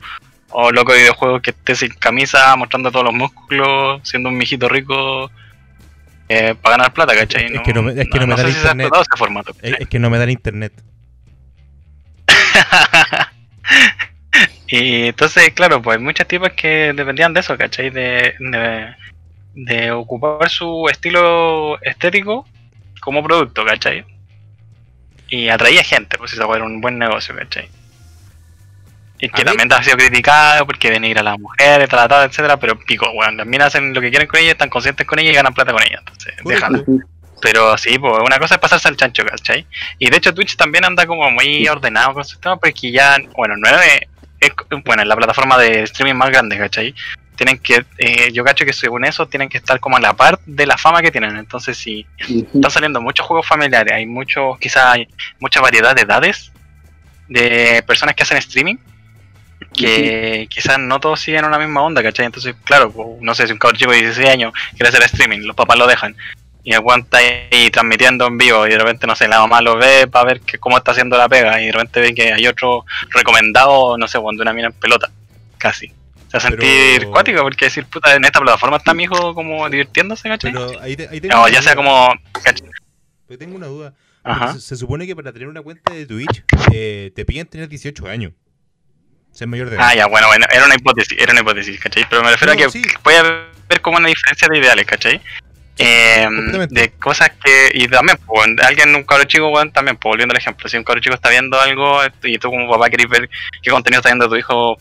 [0.56, 4.68] o loco de videojuegos que esté sin camisa, mostrando todos los músculos, siendo un mijito
[4.68, 5.30] rico
[6.28, 7.46] eh, para ganar plata, ¿cachai?
[7.54, 8.86] Es que no me- es que no me da el si internet.
[8.86, 9.52] explotado ese formato.
[9.60, 10.72] Es, que no me dan internet.
[14.68, 17.90] y entonces, claro, pues hay muchas tipas que dependían de eso, ¿cachai?
[17.90, 18.94] De, de,
[19.54, 22.46] de ocupar su estilo estético
[23.00, 24.04] como producto, ¿cachai?
[25.30, 27.68] y atraía gente, pues eso era un buen negocio, ¿cachai?
[29.30, 29.56] Que ver.
[29.56, 33.46] también ha sido criticado porque denigra a las mujeres, tratado, etcétera, pero pico, weón, las
[33.46, 35.82] minas hacen lo que quieren con ellas, están conscientes con ellas y ganan plata con
[35.82, 36.82] ellas, entonces, déjala.
[37.40, 39.66] Pero sí, pues una cosa es pasarse al chancho, ¿cachai?
[39.98, 43.54] Y de hecho Twitch también anda como muy ordenado con su tema, porque ya, bueno,
[43.56, 44.00] no es,
[44.40, 44.52] es
[44.84, 46.94] bueno, es la plataforma de streaming más grande, ¿cachai?
[47.36, 50.38] Tienen que, eh, yo cacho que según eso, tienen que estar como a la par
[50.46, 51.36] de la fama que tienen.
[51.36, 55.08] Entonces, si están saliendo muchos juegos familiares, hay muchos, quizás hay
[55.40, 56.52] mucha variedad de edades
[57.28, 58.76] de personas que hacen streaming,
[59.74, 62.26] que quizás no todos siguen una misma onda, ¿cachai?
[62.26, 65.40] Entonces, claro, pues, no sé, si un cabrón chico de 16 años quiere hacer streaming,
[65.40, 66.16] los papás lo dejan.
[66.66, 70.06] Y aguanta ahí transmitiendo en vivo y de repente, no sé, la mamá lo ve
[70.06, 72.86] para ver que, cómo está haciendo la pega y de repente ve que hay otro
[73.10, 75.10] recomendado, no sé, cuando una mina en pelota,
[75.58, 75.88] casi.
[75.88, 79.34] Se va a Pero- sentir cuático porque decir, puta, en esta plataforma está mi hijo
[79.34, 80.52] como divirtiéndose, ¿cachai?
[80.52, 82.08] Pero ahí, te- ahí tengo No, ya sea como...
[82.42, 82.68] ¿cachai?
[83.28, 83.92] Pero tengo una duda.
[84.22, 84.54] Ajá.
[84.54, 88.06] Se, se supone que para tener una cuenta de Twitch eh, te piden tener 18
[88.08, 88.32] años.
[89.34, 89.86] Ser mayor de edad.
[89.88, 92.06] Ah, ya, bueno, bueno, era una hipótesis, era una hipótesis, ¿cachai?
[92.08, 92.82] Pero me refiero No, a que sí.
[93.02, 95.20] puede haber como una diferencia de ideales, ¿cachai?
[95.76, 96.80] Eh, Completamente.
[96.80, 100.38] de cosas que, y también, pues, alguien, un cabro chico, bueno, también, pues, volviendo al
[100.38, 103.28] ejemplo, si un cabro chico está viendo algo y tú como papá querés ver
[103.60, 104.78] qué contenido está viendo tu hijo,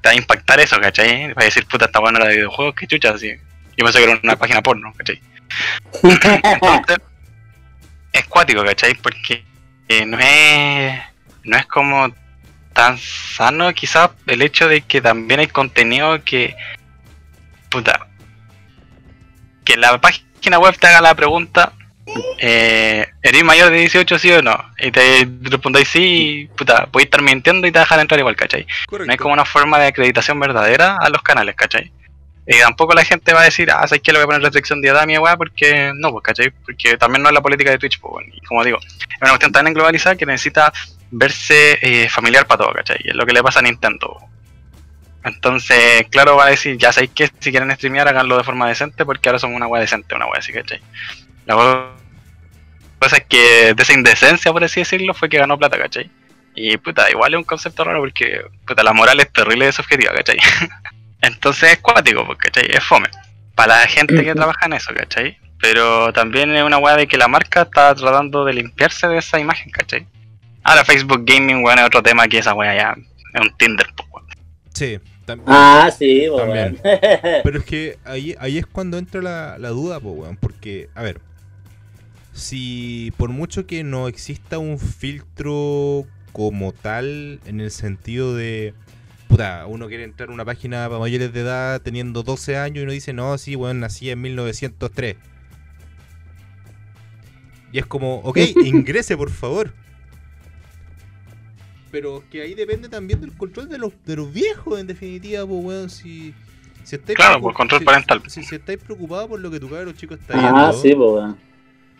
[0.00, 1.34] te va a impactar eso, ¿cachai?
[1.34, 3.34] Va a decir, puta, está bueno la de videojuegos, qué chucha, así.
[3.76, 5.20] Yo pensé que era una página porno, ¿cachai?
[6.02, 6.96] Entonces,
[8.12, 8.94] es cuático, ¿cachai?
[8.94, 9.44] Porque
[9.88, 11.00] eh, no es
[11.44, 12.14] no es como
[12.72, 16.56] tan sano quizás el hecho de que también hay contenido que
[17.68, 18.06] puta
[19.64, 21.72] que la página web te haga la pregunta
[22.38, 24.56] eh, ¿eres mayor de 18 sí o no?
[24.78, 28.66] y te respondáis sí y, puta, podéis estar mintiendo y te dejan entrar igual, ¿cachai?
[28.86, 29.06] Correcto.
[29.06, 31.92] No hay como una forma de acreditación verdadera a los canales, ¿cachai?
[32.46, 34.12] Y tampoco la gente va a decir, ah, ¿sabes qué?
[34.12, 36.50] Le voy a poner restricción de edad a mi weá porque no, pues, ¿cachai?
[36.50, 39.30] Porque también no es la política de Twitch, pues, bueno, y como digo, es una
[39.30, 40.72] cuestión tan globalizada que necesita
[41.10, 43.00] verse eh, familiar para todo, ¿cachai?
[43.04, 44.18] Es lo que le pasa a Nintendo.
[45.24, 49.04] Entonces, claro, va a decir, ya sabéis que si quieren streamear, háganlo de forma decente
[49.04, 50.80] porque ahora somos una weá decente, una weá así, ¿cachai?
[51.46, 51.56] La
[52.98, 56.10] cosa es que de esa indecencia, por así decirlo, fue que ganó plata, ¿cachai?
[56.54, 60.12] Y puta, igual es un concepto raro porque puta, la moral es terrible de subjetiva,
[60.14, 60.38] ¿cachai?
[61.22, 62.66] Entonces es cuático, pues, ¿cachai?
[62.70, 63.08] Es fome.
[63.54, 65.38] Para la gente que trabaja en eso, ¿cachai?
[65.60, 69.38] Pero también es una weá de que la marca está tratando de limpiarse de esa
[69.38, 70.06] imagen, ¿cachai?
[70.62, 72.96] Ahora Facebook Gaming, weón, es otro tema que esa weá ya
[73.34, 74.26] es un Tinder, weón.
[74.74, 76.78] Sí, tam- Ah, sí, También.
[76.84, 76.98] weón.
[77.44, 80.36] Pero es que ahí, ahí es cuando entra la, la duda, po, weón.
[80.36, 81.20] Porque, a ver,
[82.32, 88.72] si por mucho que no exista un filtro como tal, en el sentido de,
[89.28, 92.82] puta, uno quiere entrar a una página para mayores de edad teniendo 12 años y
[92.84, 95.16] uno dice, no, sí, weón, nací en 1903.
[97.72, 99.72] Y es como, ok, ingrese, por favor.
[101.90, 105.64] Pero que ahí depende también del control de los, de los viejos, en definitiva, pues,
[105.64, 106.34] weón, si...
[106.84, 108.22] Si estáis Claro, preocup- pues, control si- parental.
[108.28, 110.72] Si, si estáis preocupados por lo que tu cabro chico está Ah, viendo.
[110.72, 111.36] sí, pues, weón.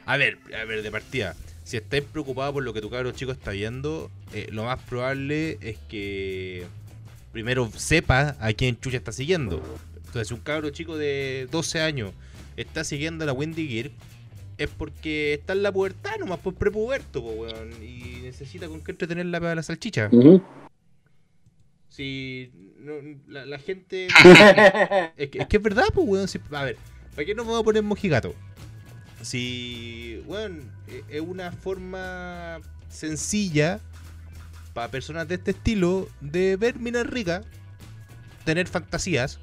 [0.07, 1.37] A ver, a ver, de partida.
[1.65, 5.59] Si estáis preocupados por lo que tu cabro chico está viendo, eh, lo más probable
[5.61, 6.67] es que
[7.33, 9.63] primero sepa a quién chucha está siguiendo.
[9.97, 12.13] Entonces, si un cabro chico de 12 años
[12.57, 13.91] está siguiendo a la Wendy Gear,
[14.61, 18.93] es porque está en la pubertad nomás, por prepuberto, po, weón, y necesita con qué
[18.93, 20.11] entretenerla para la salchicha.
[21.89, 22.93] Si no,
[23.27, 24.07] la, la gente...
[25.17, 26.29] Es que, es que es verdad, pues, weón.
[26.29, 26.77] si- a ver,
[27.15, 28.35] ¿para qué nos vamos a poner mojigato?
[29.23, 33.81] Si, weón, e- es una forma sencilla
[34.75, 37.45] para personas de este estilo de ver minas ricas,
[38.45, 39.41] tener fantasías.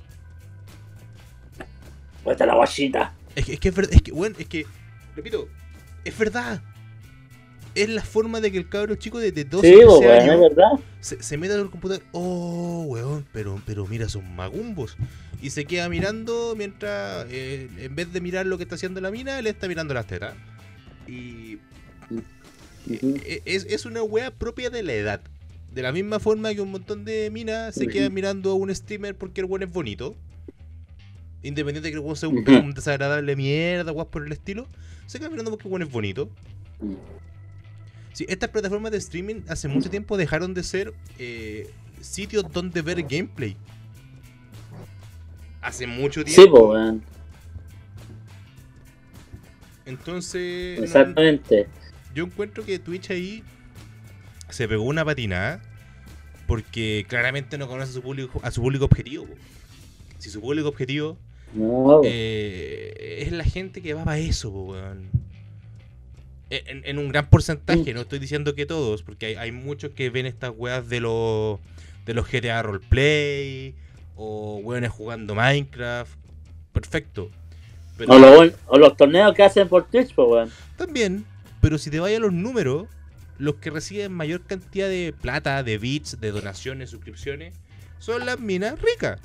[2.23, 3.13] Puesta la guachita.
[3.35, 4.65] Es que, es que es verdad, es que, weón, es que,
[5.17, 5.49] repito,
[6.05, 6.61] es verdad.
[7.75, 10.21] Es la forma de que el cabro chico de, de 12 Sí, pues, 13 weón,
[10.21, 10.71] años es verdad.
[10.99, 12.01] se, se mete al computador.
[12.11, 14.95] Oh, weón, pero, pero mira, son magumbos.
[15.43, 19.11] Y se queda mirando mientras, eh, en vez de mirar lo que está haciendo la
[19.11, 20.33] mina, él está mirando las tetas.
[21.07, 21.59] Y
[22.89, 25.21] eh, es, es una wea propia de la edad.
[25.71, 27.93] De la misma forma que un montón de minas se Ujú.
[27.93, 30.15] quedan mirando a un streamer porque el weón es bonito.
[31.43, 34.67] Independiente de que el weón sea un, desagradable mierda, weón por el estilo.
[35.07, 36.29] Se quedan mirando porque weón es bonito.
[38.13, 41.69] Sí, estas plataformas de streaming hace mucho tiempo dejaron de ser eh,
[42.01, 43.57] sitios donde ver gameplay.
[45.61, 46.41] Hace mucho tiempo.
[46.43, 47.03] Sí, pues, weón.
[49.85, 51.67] Entonces, no- Exactamente.
[52.13, 53.43] yo encuentro que Twitch ahí
[54.49, 55.61] se pegó una patinada
[56.45, 59.25] porque claramente no conoce a su público, a su público objetivo.
[59.25, 59.33] po.
[60.17, 61.17] Si su público objetivo
[61.53, 65.09] No, eh, es la gente que va para eso, weón.
[66.49, 70.09] En, en un gran porcentaje, no estoy diciendo que todos, porque hay, hay muchos que
[70.09, 71.59] ven estas weas de los
[72.05, 73.75] de los GTA Roleplay
[74.15, 76.17] o weones jugando Minecraft.
[76.71, 77.29] Perfecto.
[77.97, 80.51] Pero O, los, o los torneos que hacen por Twitch, pues, weón.
[80.77, 81.25] también,
[81.59, 82.87] pero si te vayas a los números,
[83.39, 87.55] los que reciben mayor cantidad de plata, de bits, de donaciones, suscripciones,
[87.99, 89.19] son las minas ricas.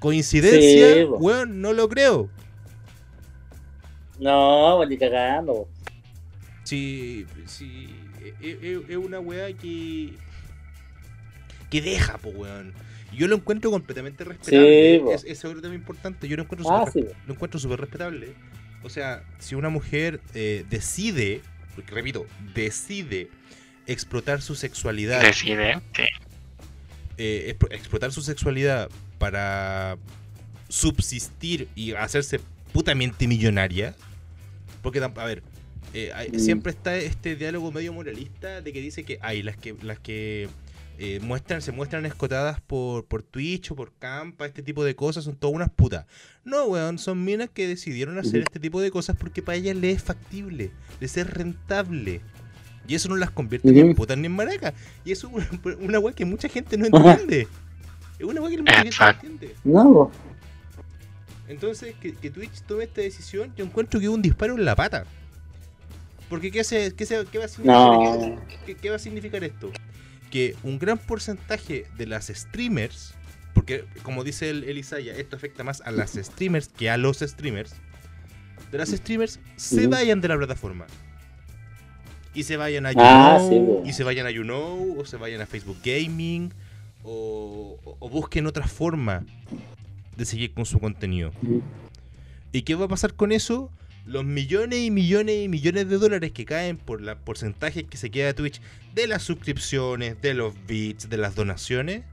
[0.00, 2.28] Coincidencia, Sí, weón, no lo creo.
[4.18, 5.68] No, ni cagando.
[6.64, 7.88] Sí, sí,
[8.40, 10.14] es, es- es una weá que.
[11.70, 12.72] que deja, po, weón.
[13.12, 15.00] Yo lo encuentro completamente respetable.
[15.04, 15.12] po.
[15.12, 16.28] es, es otro tema importante.
[16.28, 17.08] Yo lo encuentro Ah, súper sí.
[17.26, 18.34] lo encuentro súper respetable.
[18.82, 21.40] O sea, si una mujer eh, decide,
[21.74, 23.28] porque repito, decide
[23.86, 26.02] explotar su sexualidad, Decide, sí.
[27.18, 28.88] eh, explo- explotar su sexualidad
[29.18, 29.96] para
[30.68, 32.40] subsistir y hacerse
[32.72, 33.94] putamente millonaria,
[34.82, 35.42] porque, a ver,
[35.94, 36.38] eh, hay- Mm.
[36.38, 40.48] siempre está este diálogo medio moralista de que dice que hay las que las que
[40.98, 45.24] eh, muestran se muestran escotadas por, por Twitch o por Campa, este tipo de cosas,
[45.24, 46.06] son todas unas putas.
[46.42, 49.96] No, weón, son minas que decidieron hacer este tipo de cosas porque para ellas les
[49.98, 52.22] es factible, les es rentable.
[52.88, 54.72] Y eso no las convierte ni en putas ni en maracas.
[55.04, 57.46] Y eso es una, una weá que mucha gente no entiende.
[58.18, 58.50] Es una weá
[58.82, 59.26] que Exacto.
[59.26, 59.54] entiende.
[59.64, 60.10] No.
[61.48, 64.74] Entonces, que, que Twitch tome esta decisión, yo encuentro que es un disparo en la
[64.74, 65.04] pata.
[66.28, 68.40] Porque ¿qué, hace, qué, se- qué va, a significar, No.
[68.66, 69.70] qué- qué va a significar esto?
[70.30, 73.14] Que un gran porcentaje de las streamers,
[73.54, 77.18] porque como dice el, el Isaiah, esto afecta más a las streamers que a los
[77.20, 77.74] streamers,
[78.72, 80.86] de las streamers se vayan de la plataforma.
[82.34, 85.46] Y se vayan a Ah, sí, y se vayan a YouKnow, o se vayan a
[85.46, 86.52] Facebook Gaming,
[87.08, 89.24] o, busquen otra forma
[90.16, 91.32] de seguir con su contenido.
[92.52, 93.70] ¿Y qué va a pasar con eso?
[94.06, 98.10] Los millones y millones y millones de dólares que caen por los porcentajes que se
[98.10, 98.60] queda de Twitch
[98.94, 102.04] de las suscripciones, de los bits, de las donaciones,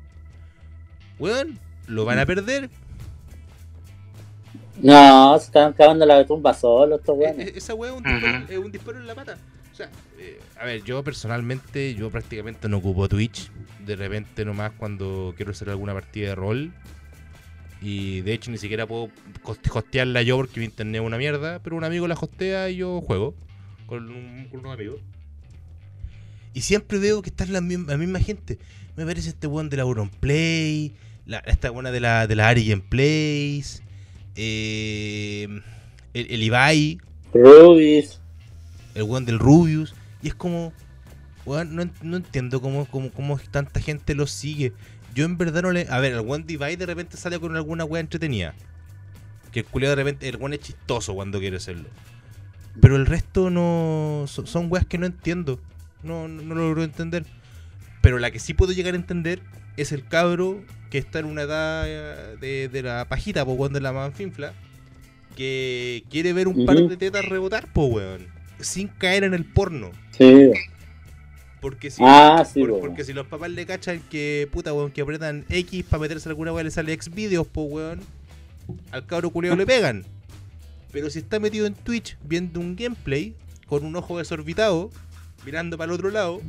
[1.19, 2.69] weón, lo van a perder.
[4.81, 7.47] No, se están cavando la tumba solo estos E- weones.
[7.47, 8.51] e- esa weá es un, disparo, Ujú.
[8.53, 9.37] es un disparo en la pata.
[9.73, 13.49] O sea, eh, a ver, yo personalmente, yo prácticamente no ocupo Twitch.
[13.83, 16.71] De repente nomás cuando quiero hacer alguna partida de rol.
[17.81, 19.09] Y de hecho ni siquiera puedo
[19.43, 21.59] hostearla yo porque mi internet es una mierda.
[21.63, 23.33] Pero un amigo la hostea y yo juego
[23.87, 25.01] con, un, con unos amigos.
[26.53, 28.59] Y siempre veo que están la, la misma gente.
[28.95, 30.93] Me parece este weón de la Auronplay.
[31.25, 33.81] La, esta buena de la, de la Ari Gameplays.
[34.35, 35.47] Eh,
[36.13, 36.99] el, el Ibai
[37.33, 38.22] Rubis.
[38.95, 39.93] El weón del Rubius.
[40.21, 40.73] Y es como,
[41.45, 44.73] weón, no, no entiendo cómo, cómo, cómo tanta gente lo sigue.
[45.13, 45.87] Yo en verdad no le.
[45.89, 48.53] A ver, el weón de Ibai de repente sale con alguna weá entretenida.
[49.51, 51.87] Que el culiao de repente, el weón es chistoso cuando quiere hacerlo.
[52.81, 54.25] Pero el resto no.
[54.27, 55.59] Son, son weas que no entiendo.
[56.01, 57.25] No, no, no logro entender.
[58.01, 59.41] Pero la que sí puedo llegar a entender
[59.77, 63.79] es el cabro que está en una edad eh, de, de la pajita, po, cuando
[63.79, 64.53] la manfinfla.
[65.35, 68.27] Que quiere ver un par de tetas rebotar, po, weón.
[68.63, 69.91] Sin caer en el porno.
[70.17, 70.51] Sí.
[71.61, 72.79] Porque si, Ah, sí, por- po.
[72.81, 76.51] porque si los papás le cachan que, puta, weón, que apretan X para meterse alguna
[76.51, 78.01] weón, le sale X videos, po, weón.
[78.91, 80.03] Al cabro culiao le pegan.
[80.91, 83.35] Pero si está metido en Twitch viendo un gameplay
[83.67, 84.89] con un ojo desorbitado,
[85.45, 86.41] mirando para el otro lado,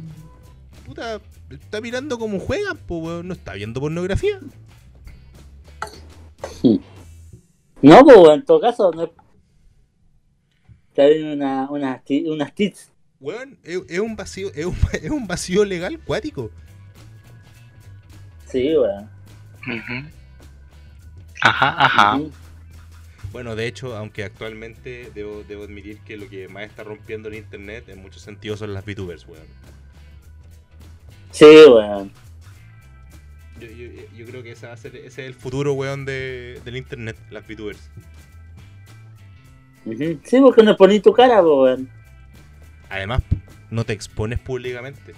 [0.85, 3.29] puta, está mirando como juegan, po, weón.
[3.29, 4.41] No está viendo pornografía.
[7.83, 9.05] No, pues en todo caso, no.
[9.05, 9.24] Está
[10.95, 12.91] viendo una, unas, unas tits.
[13.21, 16.51] Weón, es, es un vacío, es un, es un vacío legal cuático.
[18.47, 19.11] Sí, weón.
[21.41, 22.21] Ajá, ajá.
[23.33, 27.35] Bueno, de hecho, aunque actualmente debo, debo admitir que lo que más está rompiendo el
[27.35, 29.47] internet en muchos sentidos son las VTubers, weón.
[31.33, 32.13] Sí, weón.
[33.59, 36.61] Yo, yo, yo creo que esa va a ser, ese es el futuro, weón, de,
[36.65, 37.91] del internet, las VTubers.
[39.85, 41.89] Sí, porque no poní tu cara, weón.
[42.89, 43.23] Además,
[43.71, 45.13] no te expones públicamente.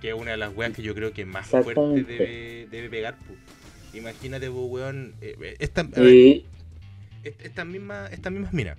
[0.00, 3.16] Que es una de las weas que yo creo que más fuerte debe, debe pegar,
[3.18, 3.34] pu.
[3.96, 5.14] Imagínate, po, weón.
[5.20, 5.86] eh, eh, esta,
[7.24, 8.76] estas mismas, estas mismas minas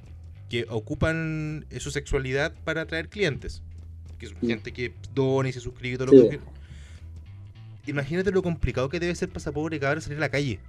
[0.50, 3.62] que ocupan eh, su sexualidad para atraer clientes.
[4.20, 4.48] Que son Mm.
[4.48, 6.18] gente que dona y se suscribe y todo Sí.
[6.18, 6.40] lo que.
[7.88, 10.60] Imagínate lo complicado que debe ser para esa pobre cabra salir a la calle.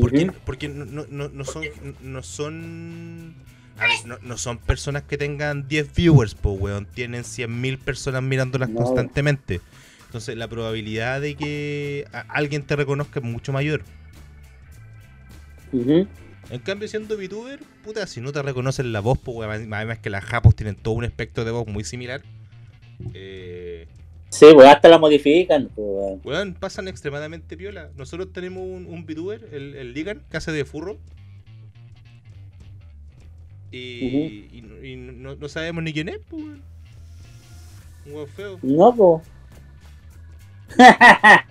[0.00, 1.64] Porque, porque no, no- no- son.
[2.02, 3.34] No son.
[3.78, 6.86] a ver, no, no son personas que tengan 10 viewers, pues, weón.
[6.86, 8.76] Tienen 100.000 personas mirándolas No.
[8.82, 9.60] constantemente.
[10.06, 13.82] Entonces, la probabilidad de que alguien te reconozca es mucho mayor.
[15.72, 20.10] En cambio, siendo VTuber, puta, si no te reconocen la voz, pues, weón, además que
[20.10, 22.22] las japos tienen todo un espectro de voz muy similar.
[23.12, 23.65] Eh,
[24.28, 25.68] Sí, pues hasta la modifican.
[25.74, 27.90] Pues, weón, pasan extremadamente piola.
[27.96, 30.98] Nosotros tenemos un, un VTuber, el, el Ligan, que hace de furro.
[33.70, 33.78] Y,
[34.52, 36.42] y- y no, no sabemos ni quién es, pues.
[36.44, 38.58] Un weón feo.
[38.62, 39.22] No, pues.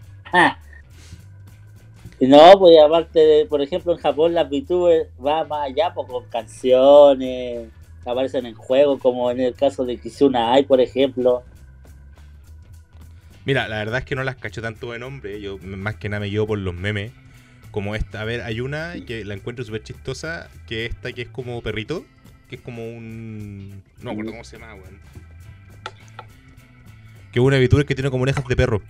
[2.19, 6.23] No, pues aparte, de, por ejemplo, en Japón las VTubers va más allá, pues con
[6.25, 7.67] canciones,
[8.05, 11.43] aparecen en juegos, como en el caso de Kizuna Ai, por ejemplo.
[13.45, 15.39] Mira, la verdad es que no las cacho tanto de nombre.
[15.39, 17.11] Yo más que nada me llevo por los memes.
[17.71, 18.21] Como esta.
[18.21, 20.49] A ver, hay una que la encuentro súper chistosa.
[20.67, 22.05] Que esta que es como perrito.
[22.49, 23.83] Que es como un.
[23.99, 24.99] No me acuerdo cómo se llama, weón.
[27.31, 28.81] Que es una VTuber que tiene como orejas de perro.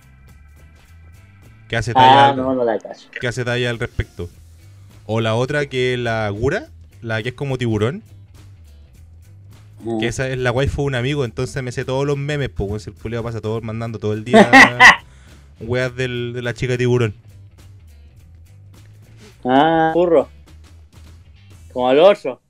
[1.68, 3.10] Que hace talla, Ah, no, no la cacho.
[3.20, 4.30] que hace talla al respecto.
[5.04, 6.68] O la otra que es la Gura.
[7.02, 8.02] La que es como tiburón.
[10.00, 12.86] Que esa es la waifu de un amigo, entonces me sé todos los memes, pues
[12.86, 14.48] el culeo pasa todo mandando todo el día
[15.60, 17.14] weas del- de la chica tiburón.
[19.44, 20.28] Ah, burro.
[21.72, 22.40] Como el otro.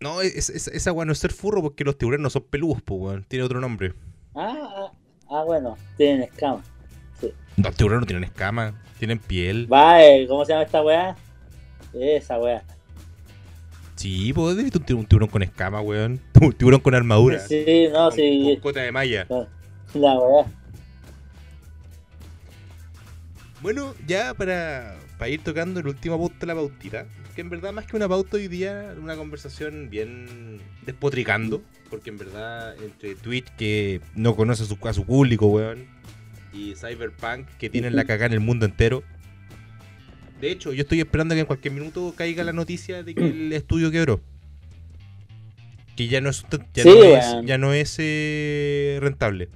[0.00, 2.82] No, es, es- esa wea no es ser furro porque los tiburones no son peludos,
[2.82, 3.92] pues weón, tiene otro nombre.
[4.34, 4.92] Ah, ah,
[5.30, 6.66] ah, bueno, tienen escamas.
[7.56, 9.70] Los tiburones no tienen escamas, tienen piel.
[9.72, 11.16] Va, ¿cómo se llama esta weá?
[11.92, 12.62] Esa weá.
[14.02, 16.20] Sí, pues he visto un tiburón, un tiburón con escamas, weón.
[16.40, 17.38] Un tiburón con armadura.
[17.38, 18.50] Sí, no, con, sí.
[18.54, 19.28] con cota de malla.
[19.94, 20.44] La weá.
[23.60, 27.72] Bueno, ya para, para ir tocando el último pauta de la pautita, que en verdad
[27.72, 33.54] más que una pauta hoy día, una conversación bien despotricando, porque en verdad entre Twitch
[33.56, 35.86] que no conoce a su, a su público, weón,
[36.52, 39.04] y Cyberpunk que tienen la cagada en el mundo entero.
[40.42, 43.52] De hecho, yo estoy esperando que en cualquier minuto caiga la noticia de que el
[43.52, 44.20] estudio quebró.
[45.96, 47.46] Que ya no es, ya Sí, no es, weón.
[47.46, 49.48] ya no es eh, rentable.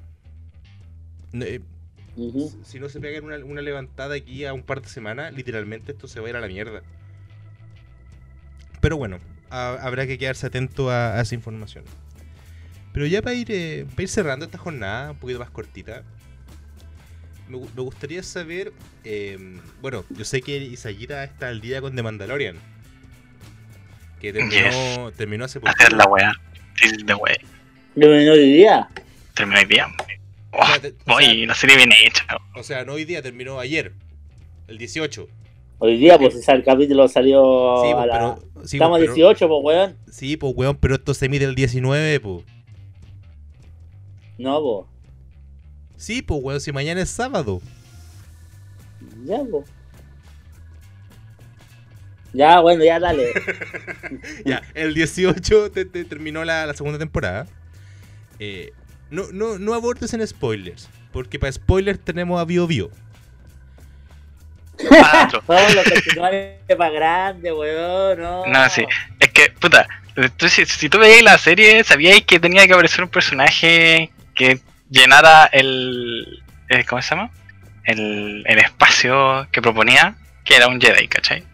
[1.32, 1.60] Eh,
[2.64, 6.06] si no se pegan una, una levantada aquí a un par de semanas, literalmente esto
[6.08, 6.82] se va a ir a la mierda.
[8.80, 9.18] Pero bueno,
[9.50, 11.84] ha- habrá que quedarse atento a, a esa información.
[12.92, 16.04] Pero ya para ir, eh, para ir cerrando esta jornada, un poquito más cortita,
[17.48, 18.72] me, me gustaría saber,
[19.04, 19.38] eh,
[19.80, 22.56] bueno, yo sé que Isayira está al día con The Mandalorian.
[24.20, 25.72] Que terminó, terminó hace poco.
[25.72, 26.32] Hacer la weá.
[27.94, 28.88] De menor día.
[29.34, 29.86] Terminó hoy día.
[30.52, 32.24] O sea, te- o sea, Oye, la serie viene hecha.
[32.54, 33.92] o sea, no hoy día, terminó ayer,
[34.68, 35.28] el 18.
[35.78, 38.12] Hoy día, pues ese el capítulo salió Sí, a pues, la...
[38.14, 39.96] pero, sí, Estamos pues, pero- 18, pues weón.
[40.10, 42.44] Sí, pues weón, pero esto se mide el 19, pues.
[44.38, 44.95] No, pues.
[45.96, 47.60] Sí, pues weón, si mañana es sábado.
[49.24, 49.64] Ya, pues.
[52.32, 53.32] Ya, bueno, ya dale.
[54.44, 57.46] ya, el 18 te, te terminó la, la segunda temporada.
[58.38, 58.72] Eh,
[59.10, 62.90] no, no, no abortes en spoilers, porque para spoilers tenemos a Bio Bio.
[65.46, 68.20] Vamos, los continuales para grande, weón.
[68.20, 68.84] No, No, sí.
[69.18, 69.86] Es que, puta,
[70.36, 74.60] tú, si, si tú veías la serie, sabíais que tenía que aparecer un personaje que
[74.90, 76.42] llenara el.
[76.68, 77.30] el- ¿Cómo se llama?
[77.84, 81.44] El, el espacio que proponía, que era un Jedi, ¿cachai?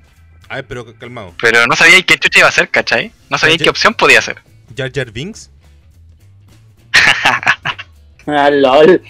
[0.48, 1.34] A ver, pero calmado.
[1.40, 3.12] Pero no sabíais qué chucha iba a ser, ¿cachai?
[3.30, 4.38] No sabíais Ya- qué opción podía ser.
[4.76, 5.50] Jar Jar Binks.
[8.26, 9.02] Ah, lol.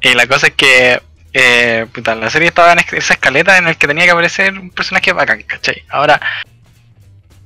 [0.00, 1.00] Y la cosa es que
[1.32, 4.70] eh, puta, la serie estaba en esa escaleta en la que tenía que aparecer un
[4.70, 5.84] personaje bacán, ¿cachai?
[5.88, 6.20] Ahora,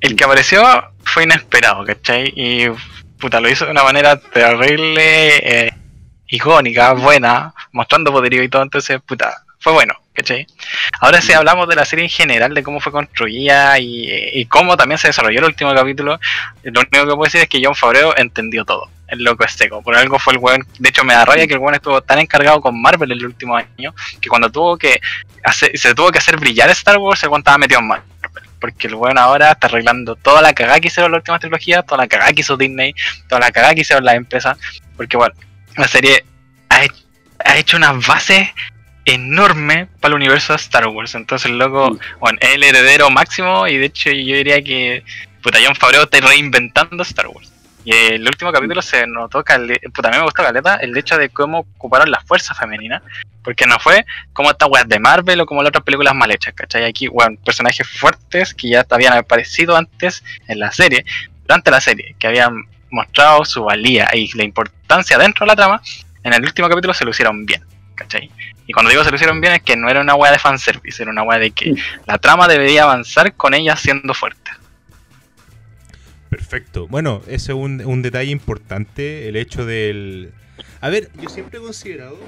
[0.01, 0.63] el que apareció
[1.05, 2.33] fue inesperado, ¿cachai?
[2.35, 2.69] Y
[3.19, 5.75] puta, lo hizo de una manera terrible, eh,
[6.31, 10.47] icónica, buena, mostrando poderío y todo, entonces, puta, fue bueno, ¿cachai?
[11.01, 14.77] Ahora si hablamos de la serie en general, de cómo fue construida y, y cómo
[14.77, 16.19] también se desarrolló el último capítulo,
[16.63, 18.89] lo único que puedo decir es que John Favreau entendió todo.
[19.11, 19.83] El loco es seco.
[19.83, 20.65] Por algo fue el weón.
[20.79, 23.57] De hecho, me da rabia que el weón estuvo tan encargado con Marvel el último
[23.57, 25.01] año que cuando tuvo que
[25.43, 28.09] hacer, se tuvo que hacer brillar Star Wars, el weón estaba metido en Marvel.
[28.61, 32.03] Porque el weón ahora está arreglando toda la cagada que hicieron las últimas trilogías, toda
[32.03, 32.95] la cagada que hizo Disney,
[33.29, 34.57] toda la cagada que hicieron las empresas.
[34.97, 35.35] Porque, bueno,
[35.77, 36.25] la serie
[36.69, 36.91] ha, he-
[37.45, 38.49] ha hecho unas bases
[39.05, 41.15] enormes para el universo de Star Wars.
[41.15, 45.05] Entonces, el loco, bueno, es el heredero máximo y de hecho yo diría que
[45.43, 47.53] puta, John Favreau está reinventando Star Wars.
[47.83, 51.17] Y el último capítulo se notó, cale- puta, a mí me gustó caleta el hecho
[51.17, 53.03] de cómo ocuparon las fuerzas femeninas,
[53.43, 54.05] porque no fue
[54.35, 56.85] como estas weas de Marvel o como las otras películas mal hechas, ¿cachai?
[56.85, 61.07] Aquí, weón, personajes fuertes que ya habían aparecido antes en la serie,
[61.47, 65.83] durante la serie, que habían mostrado su valía y la importancia dentro de la trama,
[66.23, 67.63] en el último capítulo se lo hicieron bien,
[67.95, 68.31] ¿cachai?
[68.67, 71.03] Y cuando digo se lo hicieron bien es que no era una wea de fanservice,
[71.03, 71.75] era una wea de que
[72.07, 74.55] la trama debería avanzar con ellas siendo fuertes.
[76.29, 76.87] Perfecto.
[76.87, 80.33] Bueno, ese es un, un detalle importante, el hecho del...
[80.81, 82.19] A ver, yo siempre he considerado...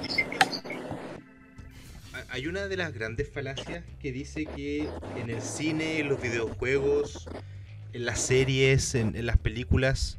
[2.12, 4.88] ha- Hay una de las grandes falacias que dice que
[5.20, 7.28] en el cine, en los videojuegos,
[7.92, 10.18] en las series, en, en las películas,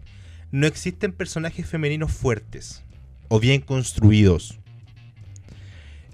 [0.53, 2.83] no existen personajes femeninos fuertes
[3.27, 4.59] o bien construidos.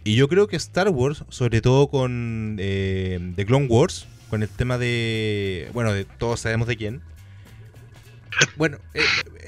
[0.05, 4.47] Y yo creo que Star Wars, sobre todo con eh, The Clone Wars, con el
[4.47, 5.69] tema de.
[5.73, 7.01] Bueno, de todos sabemos de quién.
[8.55, 9.03] Bueno, eh,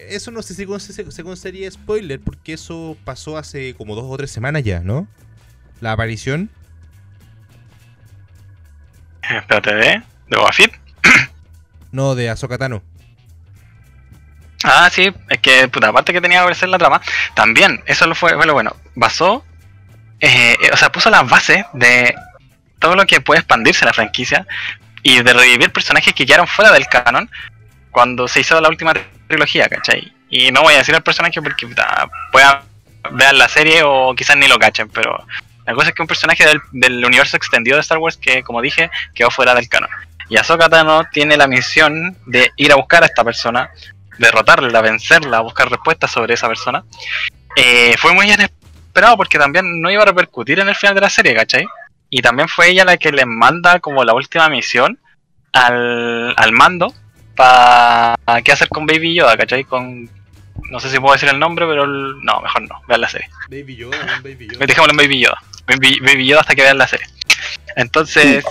[0.09, 4.17] eso no sé si se, se consideraría spoiler, porque eso pasó hace como dos o
[4.17, 5.07] tres semanas ya, ¿no?
[5.79, 6.49] La aparición.
[9.23, 10.03] Eh, Espérate, ¿de?
[10.27, 10.73] ¿De Boba Fett?
[11.93, 12.83] No, de Ahsoka Tano.
[14.63, 17.01] Ah, sí, es que, puta, aparte que tenía que aparecer la trama,
[17.33, 19.43] también, eso lo fue, lo bueno, basó,
[20.19, 22.13] eh, eh, o sea, puso las bases de
[22.79, 24.45] todo lo que puede expandirse la franquicia
[25.03, 27.29] y de revivir personajes que quedaron fuera del canon
[27.89, 28.93] cuando se hizo la última
[29.27, 30.13] trilogía, ¿cachai?
[30.29, 32.61] Y no voy a decir el personaje porque puta, puedan
[33.11, 35.25] ver la serie o quizás ni lo cachen, pero
[35.65, 38.61] la cosa es que un personaje del, del universo extendido de Star Wars que, como
[38.61, 39.89] dije, quedó fuera del canon.
[40.29, 43.69] Y Ahsoka Tano tiene la misión de ir a buscar a esta persona,
[44.17, 46.83] derrotarla, vencerla, buscar respuestas sobre esa persona.
[47.55, 51.09] Eh, fue muy inesperado porque también no iba a repercutir en el final de la
[51.09, 51.65] serie, ¿cachai?
[52.09, 54.99] Y también fue ella la que le manda como la última misión
[55.53, 56.93] al, al mando
[57.35, 59.63] para qué hacer con Baby Yoda, ¿cachai?
[59.63, 60.09] Con...
[60.69, 63.29] No sé si puedo decir el nombre, pero el- no, mejor no, vean la serie.
[63.49, 64.65] Baby Yoda, Baby Yoda.
[64.65, 65.37] Dejémoslo en Baby Yoda.
[65.67, 67.07] Baby, Baby Yoda hasta que vean la serie.
[67.75, 68.45] Entonces,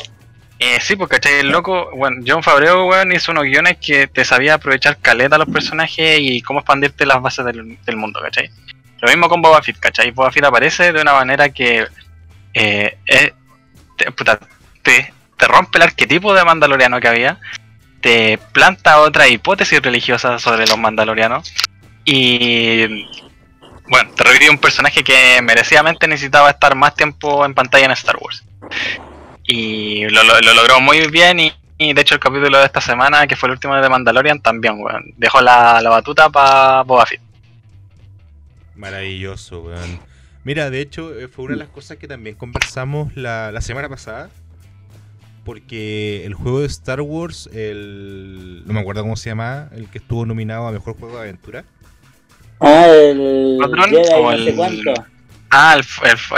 [0.63, 1.41] eh, sí, porque ¿cachai?
[1.41, 5.39] el loco, bueno, John Favreau, weón, hizo unos guiones que te sabía aprovechar caleta a
[5.39, 8.51] los personajes y cómo expandirte las bases del, mundo, ¿cachai?
[9.01, 10.11] Lo mismo con Boba Fett, ¿cachai?
[10.11, 11.87] Boba Fett aparece de una manera que
[12.53, 12.99] eh,
[13.97, 14.39] te, puta,
[14.83, 17.39] te, te rompe el arquetipo de mandaloriano que había,
[18.03, 21.55] te planta otra hipótesis religiosa sobre los mandalorianos
[22.05, 23.07] y
[23.89, 28.17] bueno, te revive un personaje que merecidamente necesitaba estar más tiempo en pantalla en Star
[28.21, 28.45] Wars.
[29.53, 32.81] Y lo, lo- lo logró muy bien y, y de hecho el capítulo de esta
[32.81, 35.13] semana, que fue el último de Mandalorian, también, weón.
[35.17, 37.21] Dejó la, la batuta para Boba Fett.
[38.77, 39.99] Maravilloso, weón.
[40.45, 43.89] Mira, de hecho, eh, fue una de las cosas que también conversamos la, la semana
[43.89, 44.31] pasada.
[45.45, 48.63] Porque el juego de Star Wars, el.
[48.67, 51.65] No me acuerdo cómo se llama, el que estuvo nominado a mejor juego de aventura.
[52.61, 53.57] Ah, el.
[53.61, 53.91] ¿Patrón?
[53.91, 54.95] Jedi O no sé el- cuánto.
[55.51, 55.85] Ah, el,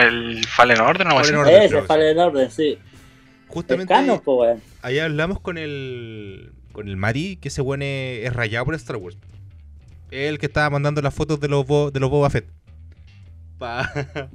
[0.00, 1.36] el, el Fallen Order, no Fallen.
[1.36, 1.62] Order.
[1.64, 2.78] Ese, Fallen Order, sí.
[3.52, 4.60] Justamente canon, po, weón.
[4.82, 6.52] ahí hablamos con el.
[6.72, 9.16] Con el Mari, que ese weón es, es rayado por Star Wars.
[10.10, 12.46] El que estaba mandando las fotos de los, Bo- de los Boba Fett.
[13.58, 13.90] Pa,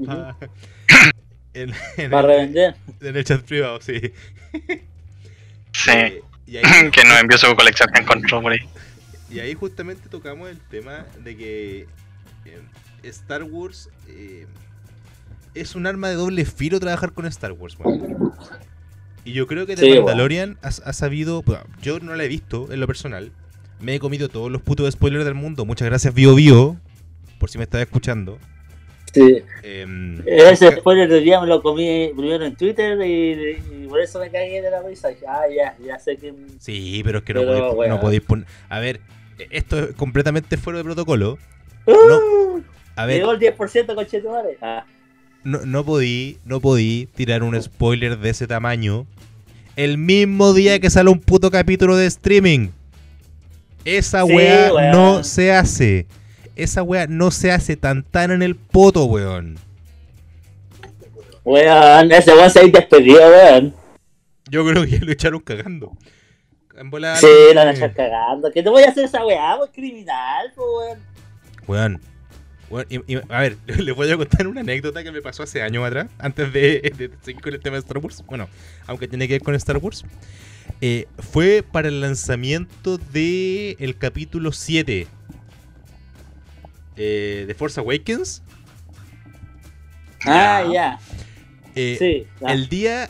[0.05, 0.37] pa-
[1.53, 2.75] en, en Para el, revender.
[3.01, 3.99] en el chat privado, sí.
[5.73, 5.91] Sí.
[5.91, 8.59] Eh, y ahí- que nos envió su colección que encontró por ahí.
[9.29, 11.87] Y ahí justamente tocamos el tema de que
[12.45, 12.61] eh,
[13.03, 14.45] Star Wars eh,
[15.53, 18.31] es un arma de doble filo trabajar con Star Wars, weón.
[19.27, 19.95] Y yo creo que The Sí.
[19.97, 21.41] Mandalorian ha, ha sabido.
[21.43, 23.31] bueno, Yo no la he visto en lo personal.
[23.81, 25.65] Me he comido todos los putos spoilers del mundo.
[25.65, 26.77] Muchas gracias, Bio Bio.
[27.39, 28.39] Por si me estás escuchando.
[29.13, 29.43] Sí.
[29.63, 34.19] Em, Ese spoiler del día me lo comí primero en Twitter y, y por eso
[34.19, 35.09] me cagué de la risa.
[35.27, 36.33] Ah, ya, ya sé que.
[36.59, 38.45] sí, pero es que podéis, no podéis poner.
[38.69, 38.99] A ver,
[39.49, 41.37] esto es completamente fuera de protocolo.
[41.85, 42.61] ¡Uh!
[42.95, 44.57] A ver, Llegó el 10% con Chetumare.
[44.61, 44.85] Ah,
[45.47, 49.05] no, no podí, no podí tirar un spoiler de ese tamaño
[49.77, 52.69] el mismo día que sale un puto capítulo de streaming.
[53.85, 56.05] Esa Sí, weá no se hace.
[56.57, 59.57] Esa weá no se hace tan tan en el poto, weón.
[61.45, 63.73] weón, ese weón se ha despedido, weón.
[64.49, 65.91] Yo creo que lo echaron cagando.
[66.77, 68.51] En bola- Sí, la van a estar cagando.
[68.51, 69.69] ¿Qué te voy a hacer esa weá, weón?
[69.73, 70.99] Criminal, weón.
[71.67, 72.01] Weón.
[72.69, 75.61] Weón, y- y- a ver, les voy a contar una anécdota que me pasó hace
[75.61, 78.23] años atrás, antes de, de seguir con el tema de Star Wars.
[78.27, 78.47] Bueno,
[78.87, 80.03] aunque tiene que ver con Star Wars.
[80.81, 85.07] Eh, fue para el lanzamiento de el capítulo 7
[86.97, 88.43] eh, de Force Awakens.
[90.25, 90.99] Ah, ya.
[91.75, 92.27] Eh, Sí.
[92.45, 93.09] El día.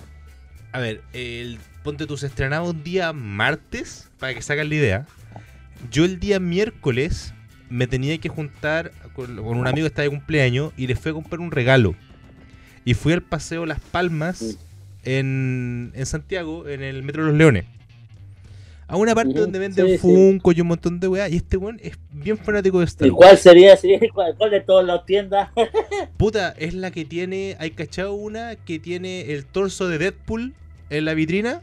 [0.71, 4.75] A ver, el, ponte tú, se estrenaba un día martes, para que se hagan la
[4.75, 5.07] idea.
[5.89, 7.33] Yo el día miércoles
[7.69, 11.11] me tenía que juntar con, con un amigo que estaba de cumpleaños y le fui
[11.11, 11.95] a comprar un regalo.
[12.85, 14.57] Y fui al Paseo Las Palmas
[15.03, 17.65] en, en Santiago, en el Metro de los Leones.
[18.89, 19.97] A una parte donde venden sí, sí.
[19.97, 21.27] Funko y un montón de weá.
[21.27, 23.75] Y este weón es bien fanático de Star ¿Y cuál sería?
[23.75, 25.49] Sí, ¿Cuál, cuál de todas las tiendas?
[26.17, 27.57] Puta, es la que tiene.
[27.59, 30.53] ¿Hay cachado una que tiene el torso de Deadpool
[30.89, 31.61] en la vitrina?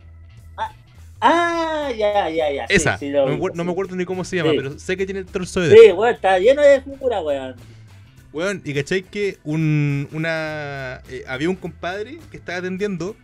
[1.26, 2.66] Ah, ya, ya, ya.
[2.68, 2.98] sí, Esa.
[2.98, 4.56] sí, no, me, no acuerdo ni cómo se llama, Sí.
[4.58, 5.74] pero sé que tiene el torsoide.
[5.76, 7.54] Sí, weón, está lleno de figura, weón.
[8.32, 13.16] Weón, y cachai que un, una, eh, había un compadre que estaba atendiendo,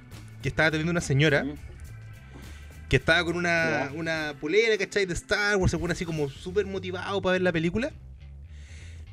[0.42, 1.54] que estaba atendiendo una señora, Mm.
[2.88, 5.06] que estaba con una, una polera, ¿cachai?
[5.06, 7.90] De Star Wars, se pone así como súper motivado para ver la película.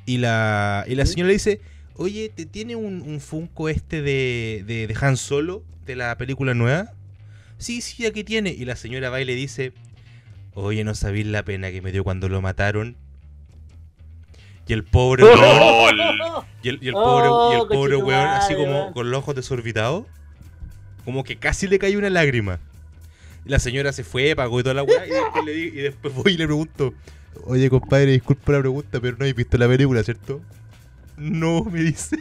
[0.06, 1.60] Y la, y la señora le dice,
[1.94, 6.54] oye, ¿te tiene un, un Funko este de, de, de Han Solo, de la película
[6.54, 6.92] nueva?
[7.58, 8.50] Sí, sí, aquí tiene.
[8.50, 9.72] Y la señora va y le dice,
[10.54, 12.96] oye, no sabéis la pena que me dio cuando lo mataron.
[14.66, 16.44] Y el pobre weón, LOL.
[16.62, 18.92] y el, y el Oh, pobre, y el pobre conchetumadre, weón, así como weón.
[18.92, 20.04] con los ojos desorbitados,
[21.04, 22.60] como que casi le cayó una lágrima.
[23.46, 26.14] Y la señora se fue, pagó y toda la weá, y después, le y después
[26.14, 26.92] voy y le pregunto,
[27.44, 30.42] oye compadre, disculpa la pregunta, pero no habéis visto la película, ¿cierto?
[31.16, 32.18] No, me dice.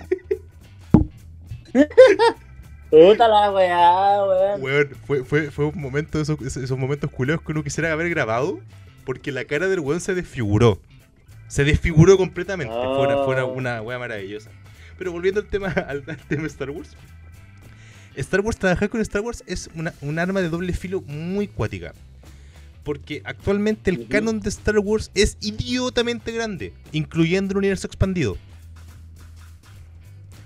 [2.89, 4.61] Puta la weá, weón.
[4.61, 8.09] Weón, fue, fue, fue un momento, de esos, esos- momentos culeos que uno quisiera haber
[8.09, 8.59] grabado,
[9.05, 10.79] porque la cara del weón se desfiguró.
[11.47, 12.73] Se desfiguró completamente.
[12.73, 13.83] Fue, una, fue una, Oh.
[13.83, 14.49] weá maravillosa.
[14.97, 16.95] Pero volviendo al tema, al, tema de Star Wars.
[18.15, 21.93] Star Wars, trabajar con Star Wars es una, un arma de doble filo muy cuática.
[22.83, 28.37] Porque actualmente el canon de Star Wars es idiotamente grande, incluyendo el universo expandido.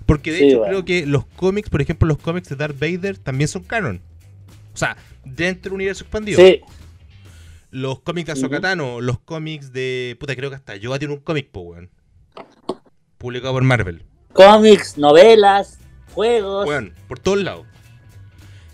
[0.06, 0.70] Porque de Sí, hecho bueno.
[0.72, 4.00] creo que los cómics, por ejemplo los cómics de Darth Vader también son canon.
[4.74, 6.38] O sea, dentro del universo expandido.
[6.44, 6.60] Sí,
[7.70, 8.40] Los cómics de Ujú.
[8.40, 10.16] Ahsoka Tano, los cómics de...
[10.20, 11.90] Puta, creo que hasta Yoda tiene un cómic, po, weón.
[13.18, 14.02] Publicado por Marvel.
[14.32, 15.78] cómics, novelas,
[16.14, 16.66] juegos.
[16.66, 17.66] Weón, por todos lados.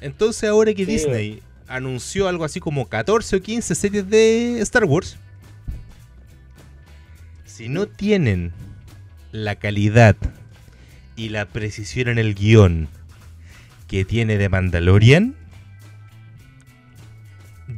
[0.01, 4.85] Entonces ahora que Sí, Disney anunció algo así como 14 o 15 series de Star
[4.85, 5.17] Wars,
[7.45, 8.53] si no tienen
[9.33, 10.17] la calidad
[11.19, 12.89] y la precisión en el guion
[13.89, 15.35] que tiene de Mandalorian,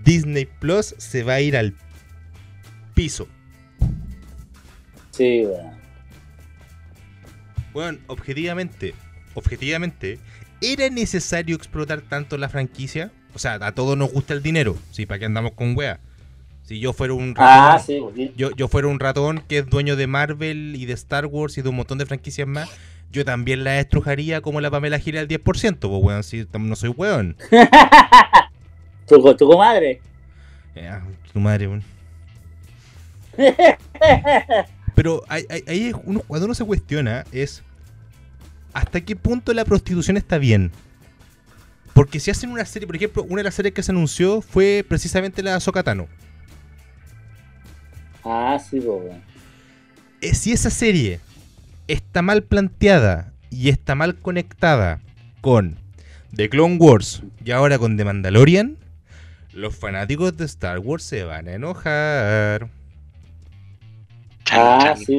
[0.05, 1.75] Disney Plus se va a ir al
[2.95, 3.27] piso.
[5.11, 5.71] Sí, weón.
[7.73, 8.95] Bueno, objetivamente,
[9.35, 10.19] objetivamente,
[10.61, 13.11] ¿era necesario explotar tanto la franquicia?
[13.33, 15.07] O sea, a todos nos gusta el dinero, ¿sí?
[15.07, 16.01] ¿Para qué andamos con wea?
[16.65, 18.01] Si yo fuera un ratón, Ah, sí,
[18.37, 21.63] yo, yo fuera un ratón que es dueño de Marvel y de Star Wars y
[21.63, 22.69] de un montón de franquicias más,
[23.13, 25.43] yo también la estrujaría como la Pamela Giles al 10%,
[25.79, 27.37] pues weón, si no soy weón.
[29.07, 30.01] tu, tu comadre.
[30.75, 31.03] Ya,
[31.33, 31.83] tu madre, weón.
[34.95, 37.63] Pero ahí, ahí- uno, cuando uno se cuestiona es
[38.73, 40.71] hasta qué punto la prostitución está bien.
[41.95, 44.85] Porque si hacen una serie, por ejemplo, una de las series que se anunció fue
[44.89, 46.07] precisamente la de Ahsoka Tano.
[48.25, 49.23] Ah, sí, po, weón.
[50.21, 51.19] Eh, si esa serie
[51.93, 55.01] está mal planteada y está mal conectada
[55.41, 55.77] con
[56.35, 58.77] The Clone Wars y ahora con The Mandalorian,
[59.53, 62.69] los fanáticos de Star Wars se van a enojar.
[64.53, 65.19] Ah, sí.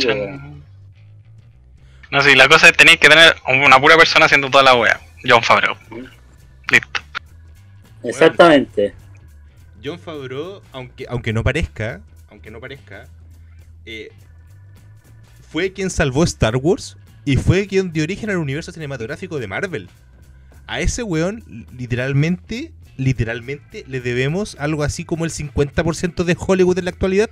[2.09, 4.99] No, sí, la cosa es tenéis que tener una pura persona haciendo toda la wea.
[5.25, 5.75] John Favreau.
[6.69, 7.01] Listo.
[8.03, 8.93] Exactamente.
[9.83, 13.07] John Favreau, aunque, aunque no parezca, aunque no parezca,
[13.85, 14.11] eh,
[15.51, 19.89] fue quien salvó Star Wars y fue quien dio origen al universo cinematográfico de Marvel.
[20.65, 26.85] A ese weón, literalmente, literalmente, le debemos algo así como el 50% de Hollywood en
[26.85, 27.29] la actualidad.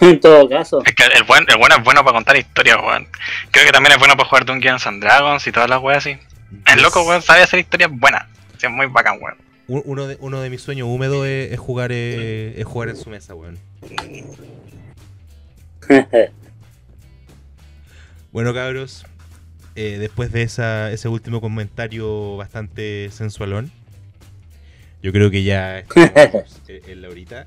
[0.00, 0.82] En todo caso.
[0.84, 3.06] Es que el buen, el bueno es bueno para contar historias, weón.
[3.50, 6.18] Creo que también es bueno para jugar Dungeons and Dragons y todas las weas así.
[6.66, 8.26] El loco, weón, sabe hacer historias buenas.
[8.60, 9.47] Es muy bacán, weón.
[9.68, 12.96] Un- Uno de, uno de mis sueños húmedos es, es jugar, eh, es jugar en
[12.96, 13.58] su mesa, weón.
[18.30, 19.06] Bueno, cabros,
[19.74, 23.70] eh, después de esa, ese último comentario bastante sensualón,
[25.02, 27.46] yo creo que ya estamos eh, en la horita.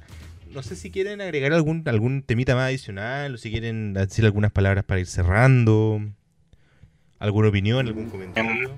[0.51, 4.51] No sé si quieren agregar algún, algún temita más adicional o si quieren decir algunas
[4.51, 6.01] palabras para ir cerrando.
[7.19, 8.71] ¿Alguna opinión, algún comentario?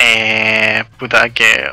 [0.00, 1.68] Eh, puta, que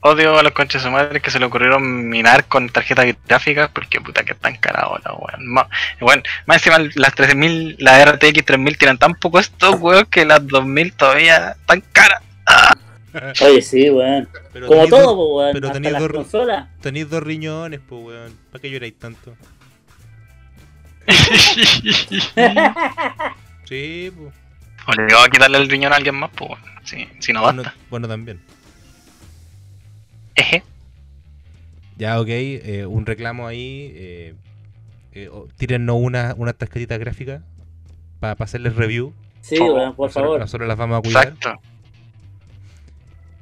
[0.00, 3.70] odio a los conches de su madre que se le ocurrieron minar con tarjetas gráficas
[3.72, 5.46] porque puta que están caras ahora, weón.
[5.46, 5.68] Ma-
[6.00, 10.46] Weón, más encima las 3000, la RTX 3000 tienen tan poco estos weón que las
[10.46, 12.20] 2000 todavía están caras.
[13.40, 14.28] Oye, sí, weón.
[14.52, 15.52] Pero Como todo, dos- po, weón.
[15.54, 16.68] pero tenéis dos- consolas.
[16.80, 18.38] Tenéis dos riñones, pues, weón.
[18.50, 19.36] ¿Para qué lloráis tanto?
[23.66, 24.34] Sí, pues.
[24.86, 26.73] Obligado a quitarle el riñón a alguien más, pues, weón.
[26.84, 27.78] Sí, si no Bueno, basta.
[27.90, 28.40] bueno, también.
[30.34, 30.62] Eje.
[31.96, 33.92] Ya, ok, eh, un reclamo ahí.
[33.94, 34.34] Eh,
[35.12, 37.42] eh, o- tírennos una, una tarjetita gráfica
[38.20, 39.14] para hacerles review.
[39.40, 40.40] Sí, Oh, por nosotros, favor.
[40.40, 41.28] nosotros las vamos a cuidar.
[41.28, 41.60] Exacto.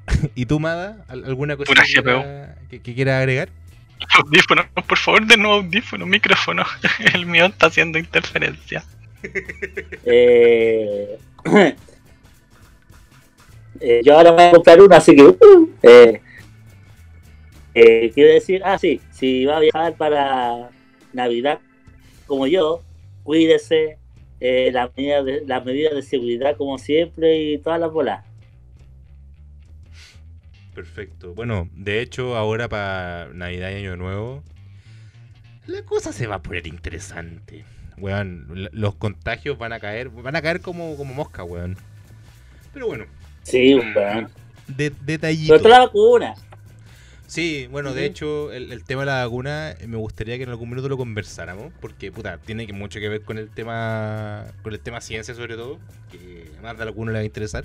[0.34, 1.04] ¿Y tú, Mada?
[1.08, 2.02] ¿Al- ¿Alguna cosa que, GPU.
[2.02, 3.48] quiera- que, que quiera agregar?
[4.24, 6.64] Audífono, por favor, de nuevo audífono, micrófono.
[7.14, 8.84] El mío está haciendo interferencia.
[10.04, 11.18] Eh,
[13.82, 15.22] eh, yo ahora voy a comprar uno, así que.
[15.22, 16.20] uh, eh,
[17.74, 20.70] eh, quiero decir, ah, sí, si va a viajar para
[21.12, 21.60] Navidad
[22.26, 22.82] como yo,
[23.22, 23.98] cuídese,
[24.40, 28.24] eh, las medidas de, seguridad como siempre y todas las bolas.
[30.74, 31.34] Perfecto.
[31.34, 34.42] Bueno, de hecho, ahora para Navidad y Año Nuevo,
[35.66, 37.64] la cosa se va a poner interesante.
[37.98, 41.76] Weón, los contagios van a caer, van a caer como, como mosca, weón.
[42.72, 43.04] Pero bueno,
[43.42, 44.28] Sí, weón.
[44.68, 45.48] de, detallito.
[45.48, 46.34] Sobre todo la vacuna.
[47.26, 50.50] Sí, bueno, de hecho, el, el tema de la vacuna eh, me gustaría que en
[50.50, 54.74] algún minuto lo conversáramos, porque puta, tiene que mucho que ver con el tema con
[54.74, 55.78] el tema ciencia sobre todo,
[56.10, 57.64] que más de alguno le va a interesar.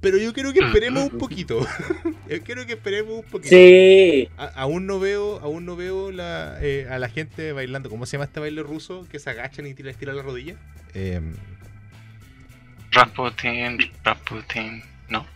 [0.00, 1.60] Pero yo quiero que esperemos un poquito.
[2.28, 3.54] yo quiero que esperemos un poquito.
[3.54, 7.88] Sí, A- aún no veo, aún no veo la, eh, a la gente bailando.
[7.88, 9.06] ¿Cómo se llama este baile ruso?
[9.10, 10.56] Que se agachan y les tiran la rodilla.
[10.92, 11.34] Em,
[12.94, 14.82] Rasputin, Rasputin.
[15.08, 15.26] No.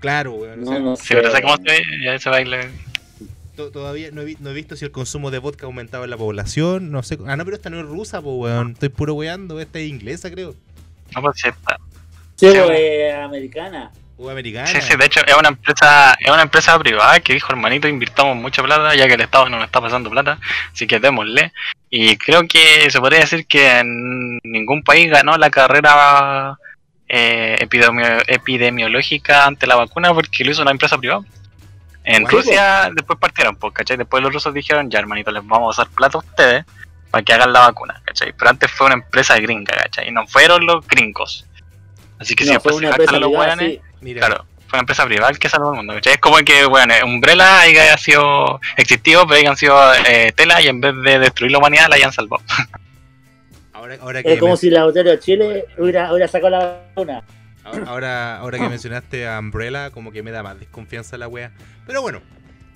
[0.00, 0.62] claro, weón.
[0.62, 1.14] o sea, no, no Sí, sé.
[1.16, 2.68] pero sé cómo se ve, ya ese baile.
[3.56, 6.04] to- todavía no he, vi- no he visto si el consumo de vodka ha aumentado
[6.04, 6.92] en la población.
[6.92, 7.18] No sé.
[7.26, 8.72] Ah, no, pero esta no es rusa, pues, weón.
[8.72, 9.58] Estoy puro weando.
[9.60, 10.54] Esta es inglesa, creo.
[11.14, 11.76] No, pues sí, está.
[12.36, 13.90] Sí, Sí, eh, americana.
[14.16, 14.66] O americana.
[14.66, 18.36] Sí, sí, de hecho es una empresa, es una empresa privada que dijo hermanito invirtamos
[18.36, 20.38] mucha plata ya que el Estado no nos está pasando plata,
[20.72, 21.52] así que démosle.
[21.88, 26.58] Y creo que se podría decir que en ningún país ganó la carrera
[27.08, 31.22] eh, epidemio- epidemiológica ante la vacuna porque lo hizo una empresa privada.
[32.04, 33.96] En Bueno, Rusia después partieron, pues, ¿cachai?
[33.96, 36.64] Después los rusos dijeron, ya hermanito, les vamos a dar plata a ustedes
[37.10, 38.32] para que hagan la vacuna, ¿cachai?
[38.32, 40.08] Pero antes fue una empresa gringa, ¿cachai?
[40.08, 41.44] Y no fueron los gringos.
[42.18, 44.14] Así que si no, después una se gastan los hueones, sí.
[44.14, 45.94] Claro, fue una empresa privada el que salvó al mundo.
[45.94, 46.14] ¿cachai?
[46.14, 50.80] Es como que, bueno, Umbrella haya sido existido, pero hayan sido eh, tela y en
[50.80, 52.42] vez de destruir la humanidad la hayan salvado.
[53.78, 57.22] ahora, ahora que Es como si la de Chile hubiera, hubiera sacado la vacuna.
[57.64, 61.52] ahora, ahora, ahora que mencionaste a Umbrella, como que me da más desconfianza la wea.
[61.86, 62.20] Pero bueno,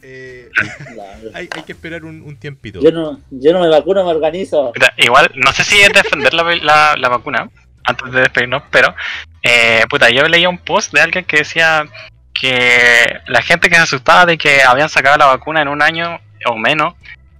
[0.02, 0.50] eh,
[1.34, 2.80] hay, hay que esperar un, un tiempito.
[2.80, 4.72] Yo no, yo no me vacuno, me organizo.
[4.74, 7.48] Mira, Igual, no sé si es defender la, la, la vacuna,
[7.84, 8.94] antes de despedirnos, pero,
[9.42, 11.84] eh, puta, yo leía un post de alguien que decía
[12.32, 16.20] que la gente que se asustaba de que habían sacado la vacuna en un año
[16.46, 16.94] o menos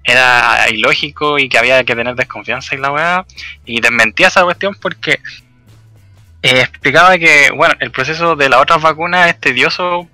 [0.05, 3.27] era ilógico y que había que tener desconfianza en la weá,
[3.65, 5.21] y desmentía esa cuestión porque
[6.43, 10.09] eh, explicaba que, bueno, el proceso de las otras vacunas es tedioso,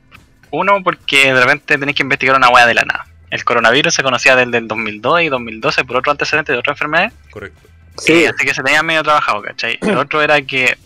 [0.51, 3.07] uno, porque de repente tenéis que investigar una weá de la nada.
[3.30, 7.12] El coronavirus se conocía desde el 2002 y 2012 por otro antecedente de otra enfermedad,
[7.30, 7.68] Correcto.
[7.99, 9.78] Sí, eh, así que se tenía medio trabajado, ¿cachai?
[9.82, 10.78] El otro era que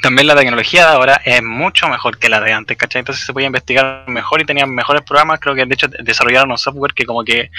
[0.00, 3.00] también la tecnología de ahora es mucho mejor que la de antes, ¿cachai?
[3.00, 5.40] Entonces se podía investigar mejor y tenían mejores programas.
[5.40, 7.50] Creo que de hecho desarrollaron un software que como que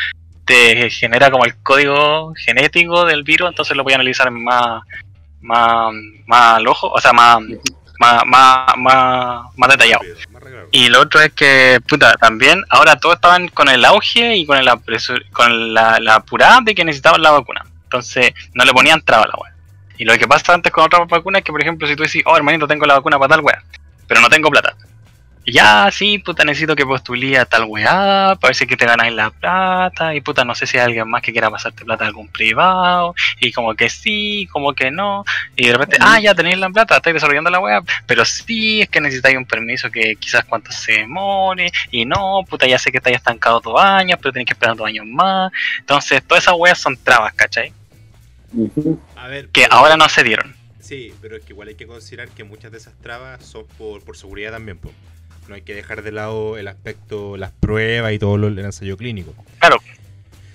[0.45, 4.83] te genera como el código genético del virus, entonces lo podían analizar más,
[5.41, 5.93] más,
[6.27, 7.39] más al ojo, o sea, más,
[7.99, 8.75] más, más,
[9.55, 10.03] más, detallado.
[10.71, 14.57] Y lo otro es que, puta, también ahora todos estaban con el auge y con,
[14.57, 17.65] el apresur- con la, la apurada de que necesitaban la vacuna.
[17.83, 19.53] Entonces no le ponían traba a la weá.
[19.97, 22.23] Y lo que pasa antes con otras vacunas es que, por ejemplo, si tú decís,
[22.25, 23.63] oh hermanito, tengo la vacuna para tal weá,
[24.07, 24.75] pero no tengo plata.
[25.47, 28.85] Ya, sí, puta, necesito que postulí a tal weá, para ver si es que te
[28.87, 32.03] ganáis la plata, y puta, no sé si hay alguien más que quiera pasarte plata
[32.03, 35.23] a algún privado, y como que sí, como que no,
[35.55, 38.89] y de repente, ah, ya tenéis la plata, estáis desarrollando la weá, pero sí, es
[38.89, 42.97] que necesitáis un permiso que quizás cuánto se demore, y no, puta, ya sé que
[42.97, 46.79] estáis estancados dos años, pero tenéis que esperar dos años más, entonces todas esas weas
[46.79, 47.71] son trabas, ¿cachai?
[49.15, 50.55] A ver, Que pero- ahora no se dieron.
[50.79, 54.03] Sí, pero es que igual hay que considerar que muchas de esas trabas son por,
[54.03, 54.77] por seguridad también.
[54.77, 54.91] po.
[55.47, 58.97] No hay que dejar de lado el aspecto, las pruebas y todo lo, el ensayo
[58.97, 59.33] clínico.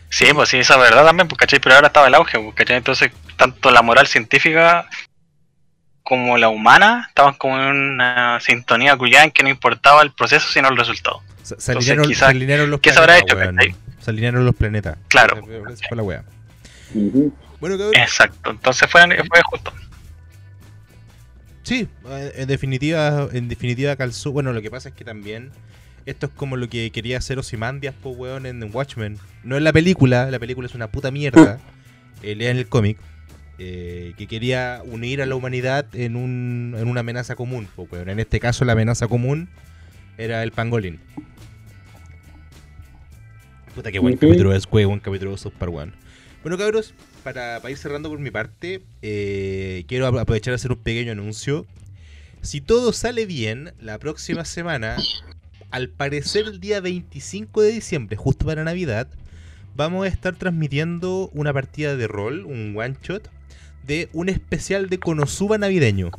[0.09, 1.61] Sí, pues sí, esa es verdad también, pues, ¿cachai?
[1.61, 2.76] Pero ahora estaba el auge, pues, ¿cachai?
[2.78, 4.88] Entonces, tanto la moral científica
[6.03, 10.49] como la humana estaban como en una sintonía cuya en que no importaba el proceso
[10.51, 11.22] sino el resultado.
[11.45, 13.57] Se, se alinearon, quizá- se alinearon los ¿qué se habrá planetas, hecho, weón.
[13.57, 13.74] cachai?
[14.01, 14.99] Se alinearon los planetas.
[15.07, 15.36] Claro.
[15.45, 16.24] Fue- la wea.
[17.61, 17.95] Bueno, cabrón.
[17.95, 19.72] Exacto, entonces fue, fue justo.
[21.70, 24.32] Sí, eh, en definitiva, en definitiva calzó.
[24.32, 25.52] Bueno, lo que pasa es que también
[26.04, 29.18] esto es como lo que quería hacer Ozymandias, po, weón, en Watchmen.
[29.44, 31.60] No en la película, la película es una puta mierda.
[32.24, 32.98] eh, lean el cómic.
[33.60, 38.08] eh, que quería unir a la humanidad en, un, en una amenaza común, po, weón.
[38.08, 39.48] En este caso, la amenaza común
[40.18, 40.98] era el pangolín.
[43.76, 45.94] Puta, qué buen capítulo es, weón, capítulo de weón.
[46.42, 50.72] Bueno, cabros, para, para ir cerrando por mi parte, eh, quiero ap- aprovechar de hacer
[50.72, 51.66] un pequeño anuncio.
[52.42, 54.96] Si todo sale bien, la próxima semana,
[55.70, 59.08] al parecer el día 25 de diciembre, justo para Navidad,
[59.76, 63.30] vamos a estar transmitiendo una partida de rol, un one shot,
[63.86, 66.10] de un especial de Konosuba navideño.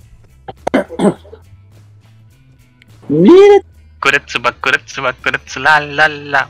[3.10, 3.62] Mira,
[5.90, 6.50] la la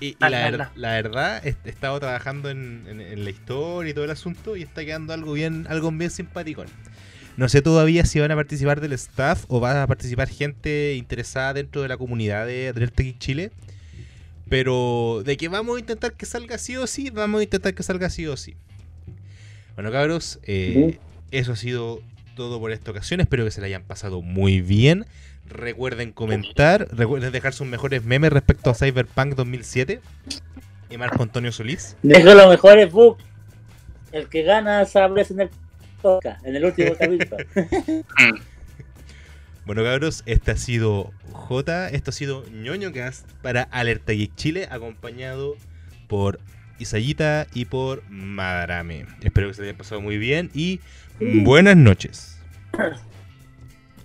[0.00, 0.72] Y- la, la, ver- la.
[0.76, 4.62] la verdad, he estado trabajando en, en- en la historia y todo el asunto y
[4.62, 6.66] está quedando algo bien, algo bien simpaticón.
[7.36, 11.54] No sé todavía si van a participar del staff o va a participar gente interesada
[11.54, 13.50] dentro de la comunidad de Delta Geek Chile.
[14.48, 17.82] Pero de que vamos a intentar que salga sí o sí, vamos a intentar que
[17.82, 18.56] salga sí o sí.
[19.74, 20.98] Bueno, cabros, eh,
[21.30, 22.02] eso ha sido
[22.34, 23.20] todo por esta ocasión.
[23.20, 25.06] Espero que se la hayan pasado muy bien.
[25.50, 30.00] Recuerden comentar, recuerden dejar sus mejores memes respecto a Cyberpunk 2007
[30.88, 31.96] y Marco Antonio Solís.
[32.02, 33.22] dejo los mejores bugs.
[34.12, 35.50] El que gana aparece en el
[36.02, 37.36] podcast, en el último capítulo.
[39.66, 44.66] Bueno, cabros, este ha sido J, esto ha sido ñoño Cast para Alerta Geek Chile,
[44.68, 45.54] acompañado
[46.08, 46.40] por
[46.80, 49.06] Isayita y por Madarame.
[49.22, 50.80] Espero que se haya pasado muy bien y
[51.20, 52.40] buenas noches.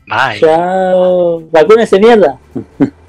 [0.07, 0.39] Bye.
[0.39, 1.43] Chao.
[1.51, 2.37] Vacúnese mierda.